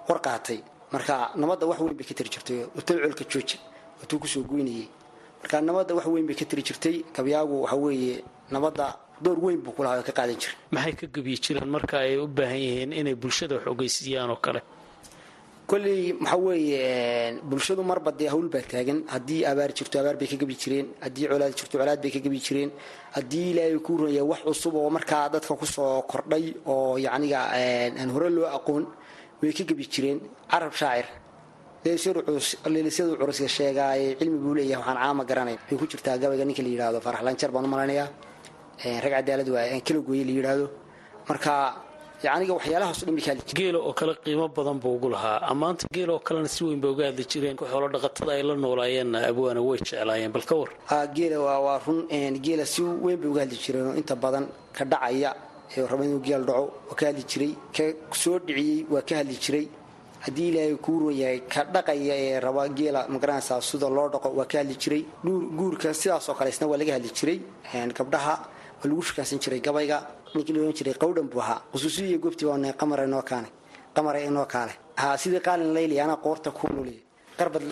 war 0.08 0.20
qaatay 0.26 0.58
marka 0.92 1.14
nabadda 1.40 1.64
wax 1.70 1.78
weyn 1.84 1.96
bay 1.98 2.06
ka 2.08 2.14
tiri 2.14 2.30
jirtay 2.34 2.58
utal 2.78 2.98
colka 3.04 3.24
jooja 3.32 3.58
watuu 4.00 4.18
ku 4.22 4.26
soo 4.26 4.42
goynayay. 4.50 4.88
Marka 5.42 5.60
nabadda 5.60 5.92
wax 5.94 6.06
weyn 6.06 6.26
bay 6.26 6.34
ka 6.40 6.44
tiri 6.44 6.62
jirtay 6.68 6.96
gabyaagu 7.14 7.62
waxa 7.64 7.76
weeye 7.76 8.24
nabadda 8.50 8.86
door 9.22 9.38
weyn 9.44 9.60
buu 9.64 9.72
kulahaa 9.76 9.98
oo 10.00 10.06
ka 10.08 10.12
qaadan 10.12 10.36
jiray. 10.40 10.56
Maxay 10.70 10.94
ka 11.00 11.06
gebyi 11.14 11.36
jireen 11.44 11.68
marka 11.68 11.98
ay 12.00 12.16
u 12.16 12.26
baahan 12.26 12.58
yihiin 12.64 12.92
inay 12.92 13.14
bulshada 13.14 13.54
wax 13.56 13.66
ogeysiiyaan 13.66 14.30
oo 14.30 14.40
kale? 14.44 14.60
Kolley 15.68 16.12
waxa 16.16 16.36
weeye 16.36 17.40
bulshadu 17.44 17.82
marba 17.84 18.10
dee 18.12 18.28
hawl 18.32 18.48
baa 18.48 18.62
taagan. 18.62 19.02
Haddii 19.12 19.44
abaar 19.44 19.70
jirto 19.76 19.98
abaar 20.00 20.16
bay 20.16 20.26
ka 20.28 20.36
gebi 20.40 20.54
jireen. 20.56 20.86
Haddii 21.04 21.26
colaad 21.28 21.52
jirto 21.58 21.76
colaad 21.78 22.00
bay 22.02 22.10
ka 22.10 22.20
gebi 22.24 22.38
jireen. 22.40 22.70
Haddii 23.16 23.50
ilaahay 23.52 23.78
kuu 23.84 23.96
runaya 23.98 24.24
wax 24.24 24.40
cusub 24.46 24.74
oo 24.74 24.88
markaa 24.90 25.28
dadka 25.28 25.54
ku 25.60 25.66
soo 25.66 26.02
kordhay 26.08 26.54
oo 26.66 26.96
yacniga 26.96 27.40
aan 27.52 28.10
hore 28.14 28.30
loo 28.30 28.46
aqoon 28.56 28.86
way 29.42 29.52
ka 29.58 29.64
gebi 29.68 29.84
jireen 29.94 30.18
carab 30.50 30.72
shaacir. 30.80 31.06
Leelisyadu 31.84 33.16
curusga 33.20 33.48
sheegaaye 33.56 34.16
cilmi 34.18 34.38
buu 34.42 34.54
leeyahay 34.54 34.82
waxaan 34.82 34.98
caama 35.02 35.24
garanayn. 35.30 35.58
Way 35.70 35.78
ku 35.78 35.86
jirtaa 35.86 36.18
gabayga 36.22 36.44
ninka 36.44 36.62
la 36.62 36.68
yidhahdo 36.74 37.00
farax 37.00 37.22
lanjar 37.26 37.50
baan 37.54 37.64
u 37.64 37.68
malaynayaa 37.74 38.08
rag 39.04 39.12
cadaalad 39.16 39.48
waa 39.48 39.80
kala 39.86 40.00
gooye 40.06 40.24
la 40.28 40.32
yidhaahdo. 40.38 40.66
Marka 41.28 41.52
yacniga 42.24 42.52
waxyaalahaas 42.58 42.98
o 43.02 43.06
dhan 43.06 43.14
bay 43.16 43.22
ka 43.24 43.30
hadli 43.32 43.44
jireen. 43.46 43.58
Geela 43.60 43.78
oo 43.88 43.92
kale 43.98 44.12
qiimo 44.24 44.46
badan 44.56 44.78
buu 44.82 44.94
ugu 44.96 45.08
lahaa. 45.14 45.38
Ammaanta 45.50 45.86
geela 45.94 46.12
oo 46.14 46.18
kalena 46.26 46.48
si 46.48 46.64
weyn 46.64 46.80
bay 46.82 46.90
uga 46.90 47.04
hadli 47.10 47.24
jireen. 47.32 47.56
Xoolo 47.56 47.86
dhaqatada 47.94 48.32
ay 48.36 48.42
la 48.42 48.54
noolaayeenna 48.56 49.18
abwaana 49.30 49.60
way 49.62 49.78
jeclaayeen. 49.78 50.32
Bal 50.34 50.44
ka 50.50 50.54
war 50.60 50.70
geela 51.16 51.36
waa 51.40 51.78
run 51.86 52.00
geela 52.46 52.64
si 52.66 52.82
weyn 52.82 53.18
bay 53.20 53.28
uga 53.32 53.40
hadli 53.44 53.56
jireen 53.64 53.86
oo 53.90 53.94
inta 54.00 54.14
badan 54.16 54.44
ka 54.76 54.84
dhacaya 54.84 55.30
raba 55.76 56.04
inuu 56.04 56.20
geel 56.20 56.44
dhaco 56.44 56.64
waa 56.88 56.94
ka 56.96 57.06
hadli 57.06 57.24
jiray 57.30 57.52
ka 57.76 57.84
soo 58.14 58.38
dhiciyey 58.38 58.86
waa 58.90 59.02
ka 59.02 59.16
hadli 59.16 59.36
jiray. 59.44 59.68
Haddii 60.24 60.48
ilaahay 60.50 60.76
kuu 60.76 60.98
ron 61.00 61.14
yahay 61.14 61.40
ka 61.46 61.64
dhaqaya 61.64 62.14
ee 62.16 62.40
raba 62.40 62.68
geela 62.68 63.06
ma 63.08 63.18
garanaysaa 63.18 63.60
sida 63.60 63.88
loo 63.88 64.08
dhaqo 64.08 64.28
waa 64.38 64.46
ka 64.46 64.58
hadli 64.58 64.74
jiray. 64.76 65.04
Guurka 65.58 65.94
sidaasoo 65.94 66.34
kale 66.34 66.50
waa 66.70 66.76
laga 66.78 66.92
hadli 66.96 67.10
jiray. 67.18 67.38
Gabdhaha 67.98 68.34
waa 68.80 68.88
lagu 68.88 69.02
shukaasan 69.02 69.38
jiray 69.38 69.60
gabayga 69.60 69.98
ninkii 70.34 70.52
la 70.54 70.60
ohan 70.62 70.72
jiray 70.74 70.94
qawdhan 70.94 71.28
buu 71.30 71.40
ahaa. 71.40 71.62
Qusuusiyo 71.72 72.18
goobtii 72.18 72.46
waa 72.46 72.72
qamara 72.72 73.04
inoo 73.04 73.22
kaane 73.22 73.48
qamara 73.94 74.20
inoo 74.20 74.46
kaale. 74.46 74.72
Sidii 75.18 75.40
qaalin 75.40 75.72
layli 75.74 76.00
anaa 76.00 76.16
qoorta 76.16 76.50
ku 76.50 76.66
nuliya 76.72 77.00
qarbad 77.40 77.62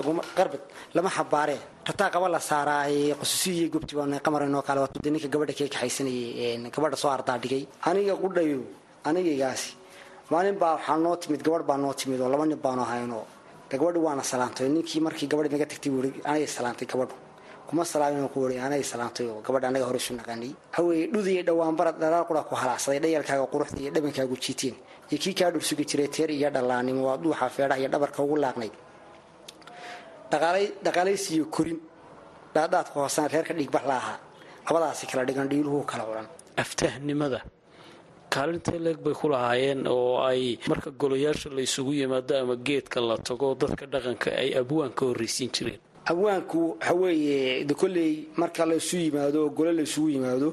lama 0.96 1.10
xabaaree 1.16 1.60
rataa 1.88 2.10
qaba 2.14 2.26
la 2.34 2.40
saaraaye 2.50 3.14
qusuusiyo 3.20 3.68
goobtii 3.74 3.96
waa 4.00 4.20
qamara 4.26 4.44
inoo 4.50 4.62
kaale 4.66 4.80
waa 4.84 4.90
de 5.04 5.10
ninka 5.10 5.28
gabadha 5.34 5.52
kee 5.58 5.68
kaxaysanayay 5.74 6.70
gabadha 6.74 6.96
soo 7.02 7.10
ardaa 7.16 7.38
dhigay 7.42 7.62
aniga 7.88 8.14
qudhayo 8.22 8.60
anigaygaasi 9.08 9.68
maalin 10.30 10.56
baa 10.62 10.72
waxaa 10.76 10.96
noo 11.04 11.16
timid 11.22 11.42
gabadh 11.46 11.64
baa 11.68 11.76
noo 11.84 11.92
timid 12.00 12.20
oo 12.20 12.28
laba 12.32 12.44
nin 12.46 12.58
baanu 12.64 12.82
ahaynoo 12.82 13.24
gabadhi 13.70 13.98
waana 14.06 14.22
salaantay. 14.22 14.68
Ninkii 14.68 15.00
markii 15.06 15.26
gabadhi 15.32 15.48
naga 15.54 15.66
tagtay 15.66 15.90
anay 16.24 16.46
salaantay 16.46 16.86
gabadhu. 16.92 17.14
Kuma 17.68 17.82
salaamin 17.84 18.28
ku 18.32 18.38
wari 18.42 18.58
anay 18.66 18.82
salaantay 18.82 19.26
oo 19.26 19.40
gabadha 19.46 19.66
anaga 19.70 19.84
hore 19.88 19.98
isu 20.02 20.14
naqaanay. 20.14 20.50
Haweye 20.76 21.06
dhudii 21.12 21.42
dhawaanbarad 21.48 21.96
dhalaal 22.02 22.24
qura 22.28 22.42
ku 22.48 22.54
halaacsaday 22.54 23.00
dhayalkaaga 23.04 23.46
quruxda 23.52 23.78
iyo 23.82 23.90
dhabankaagu 23.94 24.36
jiiteen 24.44 24.74
iyo 25.10 25.18
kii 25.22 25.34
kaa 25.38 25.50
dhursugi 25.50 25.84
jiray 25.90 26.08
teer 26.14 26.30
iyo 26.30 26.50
dhallaannimo 26.50 27.02
waa 27.08 27.16
duuxa 27.22 27.48
feedhaha 27.56 27.78
iyo 27.82 27.88
dhabarka 27.94 28.22
ugu 28.22 28.36
laaqnayd 28.44 28.74
dhaqaalaysiiyo 30.30 31.44
korin 31.54 31.78
dhaadhaadka 32.54 32.94
hoosana 33.00 33.28
reerka 33.28 33.54
dhigbax 33.58 33.84
la 33.90 33.96
ahaa 34.02 34.18
labadaasi 34.66 35.06
kala 35.10 35.24
dhigan 35.28 35.48
dhiiluhu 35.50 35.84
kala 35.90 36.04
culan 36.08 36.26
aftahnimada. 36.56 37.40
Kaalintee 38.30 38.78
leeg 38.78 38.98
bay 39.04 39.14
ku 39.14 39.28
lahaayeen 39.28 39.86
oo 39.86 40.18
ay 40.30 40.58
marka 40.68 40.90
golayaasha 40.90 41.48
la 41.56 41.62
isugu 41.62 41.92
yimaado 42.00 42.34
ama 42.42 42.56
geedka 42.56 43.00
la 43.00 43.16
tago 43.18 43.54
dadka 43.54 43.86
dhaqanka 43.86 44.30
ay 44.42 44.50
abwaan 44.60 44.92
ka 44.98 45.06
horraysiin 45.06 45.50
jireen. 45.54 45.80
Abwaanku 46.10 46.58
waxa 46.80 46.94
weeye 46.94 47.64
de 47.64 47.74
kolley 47.74 48.28
marka 48.36 48.66
laysu 48.66 48.96
yimaado 48.96 49.38
oo 49.46 49.50
gole 49.50 49.72
laysugu 49.72 50.08
yimaado 50.10 50.48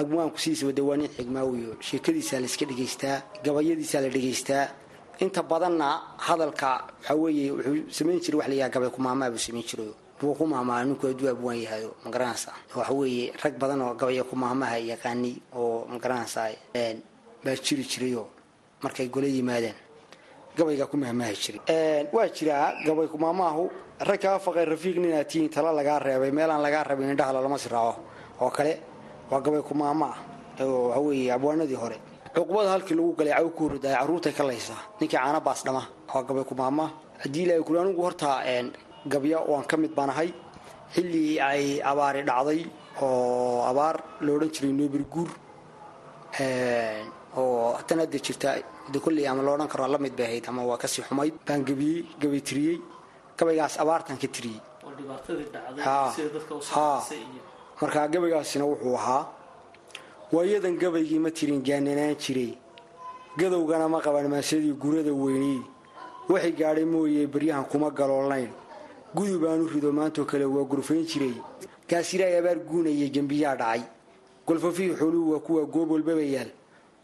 abwaanku 0.00 0.38
sidiisaba 0.38 0.72
de 0.72 0.82
waa 0.82 0.96
nin 0.96 1.08
xigmaawiyo 1.16 1.76
sheekadiisaa 1.80 2.40
layska 2.40 2.64
dhegaystaa 2.70 3.16
gabayadiisaa 3.44 4.00
la 4.00 4.08
dhegaystaa 4.08 4.64
inta 5.20 5.42
badanna 5.42 5.88
hadalka 6.26 6.68
waxa 6.98 7.14
weeye 7.14 7.50
wuxuu 7.52 7.90
samayn 7.96 8.20
jiray 8.24 8.38
wax 8.40 8.48
la 8.48 8.54
yaha 8.54 8.70
gabay 8.74 8.90
kumaamaa 8.96 9.30
buu 9.30 9.38
samayn 9.46 9.64
jirayo 9.68 9.94
wuu 10.22 10.34
ku 10.34 10.44
ninku 10.46 11.06
hadduu 11.06 11.28
abwaan 11.28 11.60
yahayo 11.64 11.90
magaranaysa 12.04 12.52
waxa 12.76 12.92
weeye 12.92 13.32
rag 13.42 13.54
badan 13.58 13.80
oo 13.82 13.94
gabaya 13.94 14.24
kumaahmaha 14.24 14.76
yaqaani 14.78 15.32
oo 15.56 15.86
magaranaysa 15.92 16.42
baa 17.44 17.56
jiri 17.64 17.84
jirayoo 17.84 18.26
markay 18.82 19.08
gole 19.08 19.28
yimaadeen. 19.28 19.74
Gabaygaa 20.56 20.86
ku 20.90 20.96
mahmaahi 20.96 21.36
jiray. 21.36 21.60
Waa 22.12 22.28
jiraa 22.28 22.80
gabay 22.84 23.06
kumaamaahu 23.08 23.70
rag 24.00 24.20
kaa 24.20 24.38
faqay 24.38 24.64
rafiiq 24.64 24.96
ninaad 24.96 25.28
tihiin 25.28 25.48
tala 25.48 25.72
lagaa 25.72 25.98
reebay 25.98 26.30
meelaan 26.32 26.62
lagaa 26.62 26.84
rabin 26.84 27.10
indhaha 27.12 27.32
lalama 27.32 27.58
siraaco 27.58 28.00
oo 28.40 28.50
kale 28.50 28.72
waa 29.30 29.40
gabay 29.40 29.62
kumaama 29.62 30.06
ah 30.12 30.64
oo 30.64 30.88
waxa 30.88 31.00
weeye 31.00 31.32
abwaanadii 31.32 31.76
hore 31.76 31.96
cuqubada 32.34 32.70
halkii 32.74 32.94
lagu 32.98 33.12
galay 33.18 33.34
caw 33.38 33.48
ku 33.56 33.62
horidaay 33.68 33.94
carruurtay 33.98 34.32
ka 34.38 34.44
laysaa 34.50 34.80
ninkii 35.00 35.16
caana 35.18 35.40
baas 35.46 35.60
dhama. 35.66 35.82
Waa 36.14 36.22
gabay 36.28 36.44
kumaama 36.50 36.84
haddii 37.22 37.42
ilaahay 37.44 37.64
kuli 37.66 37.78
anigu 37.82 38.02
horta 38.06 38.30
gabya 39.12 39.38
waan 39.50 39.64
ka 39.70 39.76
mid 39.82 39.92
baan 39.98 40.10
ahay 40.14 40.30
xilli 40.94 41.24
ay 41.50 41.64
abaari 41.90 42.22
dhacday 42.28 42.60
oo 43.02 43.62
abaar 43.70 43.96
la 44.24 44.30
odhan 44.36 44.50
jiray 44.54 44.72
noobir 44.78 45.04
guur 45.12 45.30
oo 47.40 47.72
haddana 47.78 48.02
hadda 48.04 48.18
jirta 48.26 48.50
de 48.92 48.98
kolley 49.04 49.26
ama 49.30 49.42
la 49.46 49.50
odhan 49.54 49.68
karo 49.72 49.86
la 49.94 49.98
mid 50.04 50.14
bay 50.18 50.26
ahayd 50.30 50.44
ama 50.50 50.62
waa 50.70 50.78
ka 50.82 50.86
sii 50.92 51.02
xumayd. 51.08 51.34
Baan 51.46 51.60
gabiyey 51.68 51.98
gabay 52.22 52.40
tiriyey. 52.48 52.78
Gabaygaas 53.38 53.74
abaartan 53.82 54.16
ka 54.22 54.28
tiriyey. 54.34 54.60
Markaa 57.80 58.06
gabaygaasina 58.12 58.64
wuxuu 58.70 58.94
ahaa 59.00 59.22
waayadan 60.32 60.76
gabaygii 60.78 61.18
ma 61.18 61.30
tirin 61.30 61.62
gaananaan 61.62 62.14
jiray. 62.18 62.54
Gadowgana 63.38 63.88
ma 63.88 64.00
qaban 64.00 64.28
maasadii 64.28 64.72
gurada 64.72 65.12
weyneyd 65.12 65.62
waxay 66.28 66.52
gaadhay 66.52 66.84
mooye 66.84 67.26
baryahan 67.26 67.64
kuma 67.64 67.90
galoolnayn 67.90 68.48
gudub 69.14 69.44
aanu 69.44 69.66
rido 69.68 69.92
maantoo 69.92 70.24
kale 70.24 70.44
waa 70.44 70.64
gurfayn 70.64 71.04
jiray. 71.06 71.34
Gaasiraay 71.88 72.38
abaar 72.38 72.58
guunayay 72.68 73.10
gembiyaa 73.10 73.56
dhacay. 73.56 73.82
Golfafihii 74.46 74.94
xooluhu 74.98 75.32
waa 75.32 75.38
kuwa 75.40 75.64
goob 75.66 75.90
walbaba 75.90 76.22
yaal. 76.22 76.50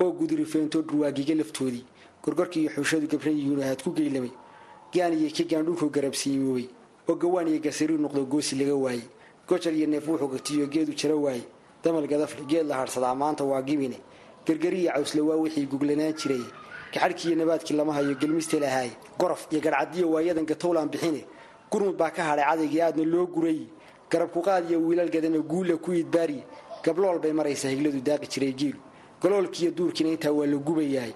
Oo 0.01 0.13
gudurifeentoo 0.13 0.83
dhurwaagiga 0.83 1.35
laftoodii 1.35 1.85
gorgorkii 2.23 2.61
iyo 2.63 2.71
xuushadu 2.71 3.07
gabran 3.09 3.37
yihiin 3.39 3.63
ahaad 3.63 3.83
ku 3.83 3.91
geylamay 3.95 4.31
gaan 4.93 5.13
iyo 5.15 5.31
ka 5.31 5.45
gaandhulkuu 5.45 5.89
garabsiimoobay 5.89 6.69
oo 7.09 7.15
gawaan 7.15 7.49
iyo 7.49 7.61
gasariir 7.65 8.01
noqdo 8.01 8.25
goosi 8.27 8.57
laga 8.57 8.75
waayey 8.75 9.03
gojar 9.49 9.73
iyo 9.73 9.87
neef 9.87 10.09
wuxuu 10.09 10.29
gatiyo 10.29 10.67
geedu 10.67 10.93
jara 10.93 11.15
waayey 11.17 11.45
damal 11.87 12.07
gadafle 12.13 12.45
geed 12.51 12.67
la 12.67 12.75
hadhsadaa 12.83 13.15
maanta 13.15 13.45
waa 13.45 13.63
gibine 13.63 13.99
gargariya 14.47 14.93
cawsle 14.93 15.21
waa 15.29 15.37
wixii 15.43 15.67
guglanaan 15.67 16.13
jiray. 16.21 16.43
Gaxadhkii 16.93 17.29
iyo 17.29 17.37
nabaadkii 17.37 17.75
lama 17.77 17.93
hayo 17.95 18.15
gelmiste 18.21 18.59
lahaay 18.61 18.91
gorof 19.19 19.47
iyo 19.51 19.61
garhcadiyo 19.61 20.11
waayadan 20.11 20.47
gatowlaan 20.47 20.89
bixine 20.89 21.23
gurmud 21.71 21.97
baa 21.97 22.11
ka 22.11 22.23
hadhay 22.23 22.45
cadaygii 22.51 22.81
aadna 22.83 23.05
loo 23.05 23.27
guray. 23.27 23.61
Garabkuqaad 24.11 24.71
iyo 24.71 24.79
wiilal 24.87 25.11
gadana 25.11 25.39
guulla 25.39 25.77
ku 25.77 25.93
idbaari 25.93 26.43
gablool 26.85 27.19
bay 27.19 27.33
maraysaa 27.33 27.69
higladu 27.75 28.01
daaqi 28.01 28.27
jiray 28.33 28.53
giilu 28.53 28.79
galoolkiiyo 29.23 29.71
duurkiina 29.73 30.11
intaa 30.15 30.31
waa 30.33 30.47
la 30.47 30.57
gubayahay 30.57 31.13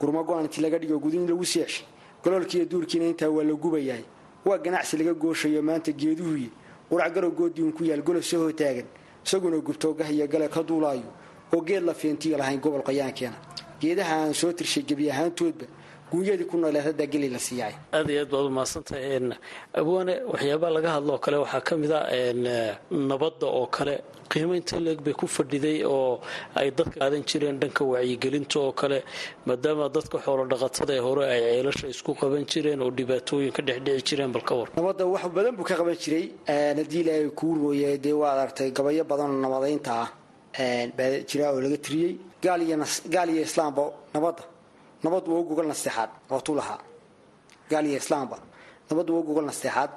gurma 0.00 0.22
go-an 0.22 0.44
inti 0.44 0.60
laga 0.60 0.78
dhigo 0.78 0.98
gudin 0.98 1.26
lagu 1.28 1.44
seexshay 1.44 1.86
galoolkiiyo 2.24 2.64
duurkiina 2.66 3.06
intaa 3.08 3.30
waa 3.30 3.44
la 3.44 3.54
gubayahay 3.54 4.04
waa 4.44 4.58
ganacsi 4.58 4.96
laga 4.98 5.14
gooshayo 5.14 5.62
maanta 5.62 5.92
geeduhuye 5.92 6.50
qurac 6.90 7.14
garow 7.14 7.30
goodiun 7.30 7.72
ku 7.72 7.84
yaal 7.84 8.02
golof 8.02 8.24
sahoo 8.30 8.52
taagan 8.52 8.84
isaguna 9.26 9.56
gubtoogah 9.68 10.08
iyo 10.14 10.26
gale 10.32 10.48
ka 10.48 10.62
duulaayo 10.68 11.08
oo 11.54 11.60
geed 11.68 11.82
la 11.88 11.94
feentiyo 11.94 12.36
lahayn 12.38 12.60
gobol 12.60 12.82
qayaankeena 12.88 13.36
geedaha 13.80 14.14
aan 14.22 14.34
soo 14.34 14.52
tirshay 14.52 14.82
gebi 14.88 15.10
ahaantoodba 15.10 15.66
guunyadii 16.10 16.44
ku 16.50 16.56
nooleed 16.56 16.84
haddaa 16.88 17.06
geli 17.12 17.28
la 17.34 17.38
siiyaay 17.38 17.74
aad 17.96 18.08
iyo 18.10 18.20
aad 18.22 18.30
baad 18.32 18.46
umahadsantahay 18.50 19.04
abwaane 19.80 20.14
waxyaabaa 20.32 20.70
laga 20.76 20.90
hadlo 20.96 21.10
oo 21.14 21.18
kale 21.24 21.36
waxaa 21.44 21.60
ka 21.68 21.74
mid 21.82 21.92
a 21.92 22.00
nabadda 23.10 23.46
oo 23.58 23.66
kale 23.76 23.94
qiimaynta 24.32 24.76
leeg 24.86 24.98
bay 25.06 25.14
ku 25.20 25.26
fadhiday 25.36 25.78
oo 25.94 26.20
ay 26.60 26.68
dadka 26.78 26.96
qaadan 27.00 27.22
jireen 27.30 27.56
dhanka 27.62 27.82
wacyigelinta 27.92 28.56
oo 28.64 28.72
kale 28.80 28.98
maadaama 29.46 29.88
dadka 29.96 30.16
xoolo 30.24 30.42
dhaqatada 30.52 30.92
ee 30.98 31.02
hore 31.06 31.24
ay 31.34 31.40
ceelasha 31.54 31.86
isku 31.94 32.10
qaban 32.20 32.44
jireen 32.52 32.80
oo 32.84 32.90
dhibaatooyin 32.98 33.52
ka 33.56 33.62
dhexdhici 33.68 34.04
jireen 34.08 34.30
bal 34.34 34.42
ka 34.48 34.54
war. 34.58 34.68
Nabadda 34.76 35.04
wax 35.14 35.24
badan 35.36 35.52
buu 35.56 35.66
ka 35.70 35.74
qaban 35.80 35.96
jiray. 36.02 36.24
Haddii 36.78 37.00
ilaahay 37.02 37.28
kuu 37.38 37.54
rooye 37.62 37.98
dee 38.04 38.12
waad 38.20 38.38
aragtay 38.42 38.70
gabayo 38.76 39.04
badan 39.12 39.30
oo 39.44 39.60
baa 40.96 41.10
jira 41.28 41.44
oo 41.54 41.60
laga 41.64 41.76
tiriyey. 41.84 42.12
Gaal 42.42 43.28
iyo 43.34 43.42
islaamba 43.48 43.82
nabadda 44.14 44.42
nabad 45.04 45.24
waa 45.32 45.42
gogol 45.48 45.66
nasteexaad 45.72 46.10
waatuu 46.30 46.54
lahaa 46.60 46.80
gaal 47.70 47.86
iyo 47.86 47.98
islaamba 48.02 48.36
nabaddu 48.90 49.10
waa 49.16 49.22
gogol 49.28 49.46
nasteexaad 49.50 49.90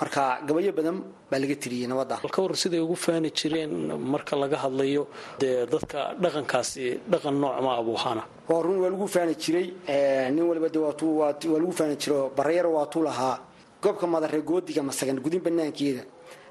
marka 0.00 0.38
gabayo 0.46 0.72
badan 0.78 0.96
baa 1.30 1.38
laga 1.42 1.54
tiriyey 1.62 1.86
nabadda. 1.88 2.16
Bal 2.22 2.30
ka 2.30 2.42
war 2.42 2.54
siday 2.56 2.80
ugu 2.80 2.94
faani 2.96 3.30
jireen 3.38 3.72
marka 4.12 4.34
laga 4.36 4.56
hadlayo 4.64 5.06
dee 5.40 5.66
dadka 5.72 6.14
dhaqankaasi 6.22 7.00
dhaqan 7.10 7.34
noocma 7.42 7.70
abuuhana 7.80 8.22
waa 8.48 8.62
run 8.62 8.78
waa 8.82 8.90
lagu 8.90 9.06
faani 9.14 9.34
jiray 9.42 9.66
nin 10.34 10.42
waliba 10.48 10.68
de 10.68 10.78
waa 10.78 11.32
lagu 11.58 11.72
faani 11.72 11.96
jiro 11.96 12.30
barayar 12.36 12.66
waatuu 12.66 13.02
lahaa. 13.02 13.38
Goobka 13.82 14.06
madare 14.06 14.42
goodiga 14.42 14.82
masagan 14.82 15.20
gudin 15.22 15.38
banaankeeda 15.40 16.02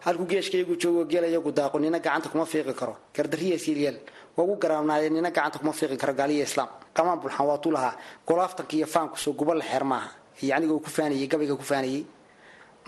halkuu 0.06 0.26
geeshka 0.32 0.56
iyagu 0.58 0.76
joogo 0.80 1.04
geela 1.12 1.28
iyagu 1.28 1.52
daaqo 1.52 1.78
nina 1.80 2.00
gacanta 2.00 2.30
kuma 2.30 2.46
fiiqi 2.46 2.74
karo. 2.74 2.96
Gardariya 3.16 3.58
silyeel 3.60 3.98
waagu 4.38 4.56
garaabnaayeen 4.64 5.14
nina 5.14 5.30
gacanta 5.32 5.60
kuma 5.60 5.74
fiiqi 5.74 5.98
karo 5.98 6.14
gaaliya 6.14 6.44
islaam. 6.48 6.70
Qamaan 6.96 7.20
bulxan 7.20 7.46
waatuu 7.48 7.72
lahaa. 7.72 7.96
Golaaftanka 8.28 8.74
iyo 8.78 8.88
faankusoo 8.88 9.34
guba 9.34 9.54
la 9.56 9.64
xeer 9.66 9.84
maaha. 9.84 10.10
Iyo 10.42 10.56
aniga 10.56 10.74
uu 10.74 10.80
ku 10.80 10.90
faanayey 10.90 11.28
gabayga 11.28 11.56
ku 11.60 11.64
faanayey 11.64 12.06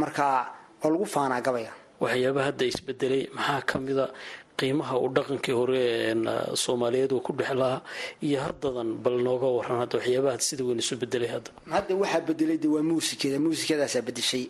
marka 0.02 0.26
waa 0.82 0.90
lagu 0.94 1.06
faanaa 1.16 1.42
gabayga 1.48 1.74
waxyaaba 2.04 2.42
hadda 2.48 2.64
isbedelay 2.72 3.24
maxaa 3.38 3.62
ka 3.70 3.76
mida 3.86 4.06
qiimaha 4.60 4.94
uu 5.04 5.10
dhaqankii 5.18 5.56
hore 5.60 5.82
soomaaliyeed 6.64 7.12
uu 7.16 7.22
ku 7.28 7.32
dhex 7.40 7.52
lahaa? 7.62 7.82
Iyo 8.28 8.40
haddadan 8.46 8.90
bal 9.04 9.18
nooga 9.28 9.48
waran 9.58 9.80
hadda 9.84 9.96
waxyaabaha 10.00 10.40
sida 10.48 10.64
weyn 10.68 10.80
isu 10.84 10.96
bedelay 11.02 11.30
hadda. 11.36 11.50
Hadda 11.76 11.94
waxaa 12.02 12.22
bedelay 12.30 12.58
de 12.64 12.68
waa 12.68 12.84
muusikada. 12.90 13.38
Muusikadaasaa 13.46 14.02
bedeshay. 14.08 14.44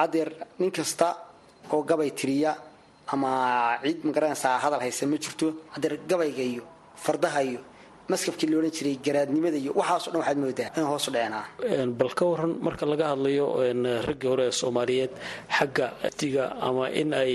Hadeer 0.00 0.28
nin 0.58 0.70
kasta 0.70 1.08
oo 1.72 1.82
gabay 1.90 2.10
tiriya 2.18 2.52
ama 3.12 3.30
cid 3.84 3.98
ma 4.04 4.10
garanaysaa 4.16 4.58
hadal 4.64 4.80
haysa 4.80 5.04
ma 5.06 5.16
jirto. 5.24 5.46
Hadeer 5.74 5.94
gabayga 6.10 6.42
iyo 6.52 6.62
fardaha 7.04 7.40
iyo 7.50 7.60
maskabkii 8.12 8.48
loodhan 8.52 8.72
jiray 8.76 8.96
garaadnimada 9.06 9.56
iyo 9.62 9.72
waxaaso 9.80 10.08
dhan 10.12 10.20
waxaad 10.22 10.38
moodaa 10.44 10.70
in 10.78 10.84
hoosu 10.92 11.10
dheenaa. 11.16 11.44
Bal 12.00 12.12
ka 12.18 12.24
waran 12.30 12.52
marka 12.66 12.84
laga 12.92 13.04
hadlayo 13.12 13.46
raggii 14.08 14.28
hore 14.32 14.44
ee 14.48 14.54
soomaaliyeed 14.60 15.12
xagga 15.58 15.86
diga 16.20 16.44
ama 16.68 16.84
in 17.00 17.10
ay 17.22 17.34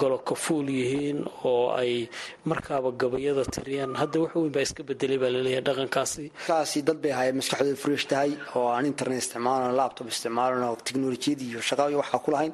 golo 0.00 0.18
kafuul 0.28 0.68
yihiin 0.78 1.18
oo 1.50 1.64
ay 1.80 2.08
markaaba 2.50 2.90
gabayada 3.02 3.44
tiriyaan 3.54 3.92
hadda 4.00 4.18
wax 4.22 4.32
weyn 4.36 4.52
baa 4.56 4.64
iska 4.68 4.82
bedelay 4.88 5.18
baa 5.22 5.30
la 5.34 5.40
leeyahay 5.46 5.64
dhaqankaasi. 5.68 6.24
Kaasi 6.48 6.78
dad 6.88 6.98
bay 7.02 7.12
ahaayeen 7.12 7.36
maskaxdooda 7.40 7.76
fresh 7.84 8.06
tahay 8.12 8.30
oo 8.56 8.68
aan 8.76 8.86
internet 8.92 9.18
isticmaalano 9.24 9.72
laptop 9.80 10.06
isticmaalano 10.12 10.68
teknolojiyadii 10.86 11.48
iyo 11.52 11.60
shaqa 11.68 11.88
iyo 11.90 11.98
waxaa 12.02 12.20
ku 12.24 12.30
lahayn. 12.34 12.52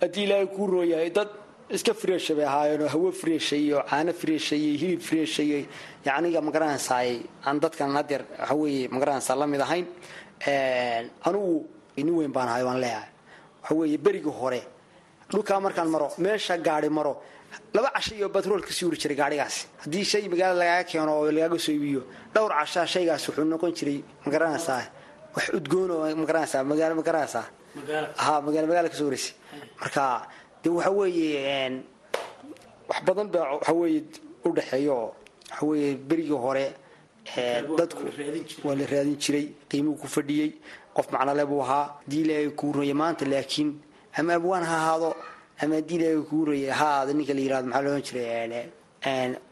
Haddii 0.00 0.24
ilaahay 0.26 0.46
kuu 0.54 0.66
rooyahay 0.74 1.10
dad 1.18 1.28
iska 1.76 1.92
freesha 2.02 2.34
bay 2.38 2.44
ahaayeen 2.50 2.82
oo 2.82 2.88
hawo 2.94 3.08
freesha 3.22 3.56
iyo 3.56 3.78
caano 3.90 4.12
freesha 4.22 4.54
iyo 4.56 4.72
hilib 4.82 5.00
freesha 5.08 5.42
iyo 5.48 5.58
yacniga 6.06 6.40
magaranaysaay 6.48 7.10
aan 7.46 7.56
dadkan 7.62 7.90
hadeer 7.96 8.22
waxaweeye 8.40 8.88
ma 8.92 8.98
garanaysaa 9.02 9.36
la 9.40 9.46
mid 9.52 9.60
ahayn 9.66 9.86
anigu 11.26 11.66
nin 11.96 12.10
weyn 12.18 12.32
baan 12.32 12.48
ahay 12.48 12.64
waan 12.68 12.78
leeyahay. 12.84 13.08
Waxaweeye 13.62 13.98
berigii 14.06 14.34
hore 14.40 14.60
dhulkaa 15.30 15.60
markaan 15.60 15.88
maro 15.94 16.08
meesha 16.18 16.56
gaari 16.66 16.88
maro 16.90 17.12
laba 17.74 17.90
casha 17.94 18.14
iyo 18.14 18.28
batrool 18.28 18.62
ka 18.66 18.72
sii 18.76 18.84
wuri 18.86 18.98
jiray 19.02 19.16
gaarigaasi 19.22 19.66
haddii 19.82 20.04
shay 20.10 20.22
magaalada 20.32 20.58
lagaaga 20.62 20.84
keeno 20.90 21.12
oo 21.20 21.30
lagaaga 21.36 21.58
soo 21.58 21.72
iibiyo 21.72 22.02
dhowr 22.34 22.52
cashaa 22.58 22.86
shaygaas 22.86 23.22
wuxuu 23.28 23.44
noqon 23.52 23.72
jiray 23.78 23.98
ma 24.24 24.28
garanaysaa 24.34 24.82
wax 25.36 25.46
udgoon 25.58 25.90
oo 25.90 26.04
ma 26.20 26.24
garanaysaa 26.30 26.62
magaalo 26.70 26.94
ma 27.00 27.02
garanaysaa 27.08 27.44
ha 28.24 28.32
magaalo 28.46 28.66
magaala. 28.70 28.88
Kasoo 28.92 29.06
wareysay. 29.10 29.34
Marka 29.80 30.02
de 30.62 30.68
waxa 30.70 30.90
weeye 30.90 31.82
wax 32.88 33.00
badan 33.06 33.28
baa 33.32 33.52
waxaweeye 33.56 34.00
u 34.44 34.52
dhexeeya 34.56 34.92
oo 34.92 35.12
waxaweeye 35.50 35.94
berigii 36.08 36.38
hore 36.46 36.64
dadku 37.78 38.02
waa 38.64 38.74
la 38.74 38.84
raadin 38.92 39.16
jiray 39.16 39.46
qiimuu 39.68 39.96
ku 40.00 40.06
fadhiyey 40.06 40.50
qof 40.94 41.06
macnole 41.12 41.44
buu 41.46 41.62
ahaa 41.62 41.86
ilaahay 42.24 42.50
kuu 42.50 42.72
rooya 42.72 42.94
maanta 42.94 43.24
laakiin 43.24 43.70
ama 44.18 44.34
abwaan 44.34 44.64
ha 44.64 44.76
ahaado 44.76 45.10
ama 45.62 45.74
haddii 45.74 46.16
kuu 46.30 46.44
rooya 46.44 46.74
ha 46.74 46.86
ahaado 46.86 47.12
ninka 47.12 47.34
la 47.34 47.40
yiraahdo 47.40 47.66
maxaa 47.68 47.82
loodhan 47.82 48.02
jiray 48.02 48.66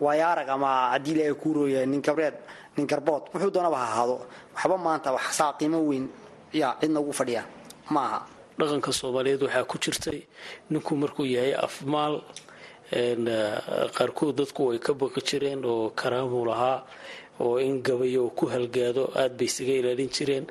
waayaarag 0.01 0.49
ama 0.49 0.69
haddii 0.93 1.33
kuu 1.41 1.53
rooya 1.55 1.87
nin 1.87 2.01
gabreed 2.03 2.35
nin 2.77 2.87
garbood 2.87 3.23
wuxuu 3.33 3.51
doonaba 3.51 3.77
ha 3.77 3.87
ahaado. 3.93 4.17
Waxba 4.55 4.77
maanta 4.79 5.13
wax 5.13 5.39
qiimo 5.59 5.79
weyn 5.89 6.09
yaa 6.53 6.77
cidna 6.81 7.01
ugu 7.01 7.13
fadhiya 7.13 7.43
ma 7.91 8.01
dhaqanka 8.59 8.91
soomaaliyeed 9.01 9.43
waxaa 9.47 9.65
ku 9.71 9.77
jirtay. 9.85 10.21
Ninku 10.71 10.93
markuu 11.03 11.27
yahay 11.35 11.55
afmaal 11.67 12.15
qaarkood 13.97 14.37
dadku 14.41 14.63
way 14.69 14.79
ka 14.79 14.93
baqi 15.01 15.21
jireen 15.29 15.65
oo 15.65 15.91
karaamuu 16.01 16.45
lahaa 16.51 16.85
oo 17.41 17.57
in 17.59 17.83
gabayo 17.83 18.25
uu 18.27 18.31
ku 18.39 18.47
halgaado 18.47 19.03
aad 19.21 19.33
bay 19.39 19.47
isaga 19.51 19.73
ilaalin 19.81 20.11
jireen. 20.17 20.45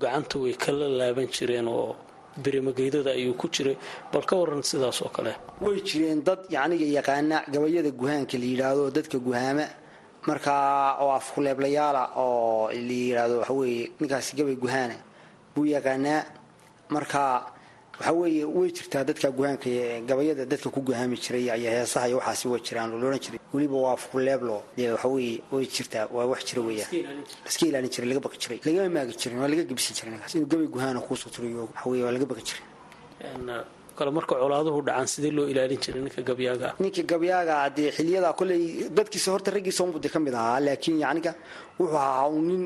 Gacanta 0.00 0.38
way 0.42 0.54
kala 0.54 0.86
laaban 0.88 1.28
jireen 1.36 1.68
oo 1.68 1.96
birimageydada 2.42 3.10
ayuu 3.18 3.34
ku 3.40 3.46
jiray. 3.54 3.76
Bal 4.12 4.24
ka 4.28 4.34
waran 4.36 4.62
sidaas 4.62 5.00
oo 5.02 5.08
kale. 5.16 5.32
Way 5.60 5.80
jireen 5.88 6.20
dad 6.26 6.40
yacniga 6.50 6.86
yaqaana 6.98 7.36
gabayada 7.52 7.90
guhaanka 8.00 8.36
la 8.38 8.46
yidhaahdo 8.52 8.90
dadka 8.96 9.18
guhaama 9.18 9.66
markaa 10.26 10.98
oo 11.02 11.10
afkuleeblayaala 11.20 12.02
oo 12.16 12.68
la 12.88 12.94
yidhaahdo 13.04 13.34
waxaweeye 13.40 13.84
ninkaasi 14.00 14.36
gabay 14.36 14.56
guhaana 14.64 14.96
buu 15.54 15.64
yaqaanaa 15.76 16.22
marka 16.94 17.20
waxa 17.98 18.12
weeye 18.20 18.44
way 18.56 18.68
jirtaa 18.76 19.04
dadka 19.08 19.28
guhaanka 19.38 19.70
gabayada 20.08 20.44
dadka 20.52 20.68
ku 20.74 20.80
guhaami 20.88 21.16
jiray 21.24 21.46
ayaa 21.56 21.72
heesaha 21.78 22.06
iyo 22.08 22.16
waxaasi 22.20 22.46
way 22.52 22.60
jiraan 22.66 22.90
oo 22.94 22.98
loodhan 23.02 23.20
jiray. 23.24 23.40
Weliba 23.54 23.76
waa 23.86 23.96
fuleeblo 23.96 24.56
dee 24.76 24.90
waxa 24.94 25.08
weeye 25.14 25.40
way 25.52 25.64
jirtaa 25.74 26.04
waa 26.16 26.26
wax 26.32 26.40
jira 26.48 26.62
weeyaan. 26.68 26.90
Iska 27.48 27.64
ilaalin 27.70 27.90
jiray. 27.94 28.08
Laga 28.10 28.20
baqi 28.26 28.38
jiray 28.42 28.58
lagama 28.66 28.88
maagi 28.96 29.14
jirin 29.20 29.38
waa 29.42 29.48
laga 29.52 29.64
gebsi 29.70 29.90
jiray 29.96 30.10
ninkaas 30.14 30.34
inuu 30.34 30.48
gabay 30.52 30.68
guhaana 30.74 31.00
kuusoo 31.06 31.30
turiyo 31.34 31.60
waxa 31.70 31.86
weeye 31.90 32.04
waa 32.06 32.12
laga 32.16 32.26
baqi 32.30 32.42
jiray. 32.48 32.64
Kale 33.98 34.10
marka 34.10 34.34
colaaduhu 34.42 34.80
dhacaan 34.86 35.06
sidee 35.06 35.30
loo 35.36 35.46
ilaalin 35.52 35.78
jiray 35.84 36.00
ninka 36.02 36.22
gabyaaga 36.28 36.68
ninka 36.82 37.02
gabyaaga 37.10 37.54
dee 37.76 37.90
xiliyada 37.96 38.32
kolley 38.38 38.88
dadkiisa 38.96 39.28
horta 39.34 39.50
raggiisa 39.54 39.80
unbuu 39.86 40.00
ka 40.14 40.18
mid 40.18 40.34
ahaa 40.34 40.58
laakiin 40.66 40.98
yacniga 41.04 41.32
wuxuu 41.78 41.96
ahaa 41.96 42.28
nin 42.48 42.62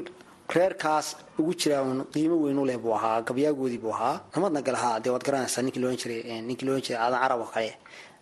reerkaas 0.55 1.17
ugu 1.39 1.53
jira 1.61 1.79
qiimo 2.13 2.37
weyn 2.45 2.59
u 2.59 2.65
leh 2.65 2.77
buu 2.83 2.95
ahaa 2.99 3.23
gabyaagoodii 3.23 3.79
buu 3.85 3.93
ahaa. 3.93 4.21
Namadna 4.35 4.63
galahaa 4.63 5.01
dee 5.01 5.11
waad 5.15 5.25
garanaysaa 5.29 5.63
ninkii 5.63 5.81
loodhan 5.83 5.99
jiray 6.03 6.41
ninkii 6.49 6.67
loodhan 6.67 6.83
jiray 6.87 7.01
aadan 7.05 7.21
carab 7.23 7.41
oo 7.41 7.51
kale. 7.55 7.71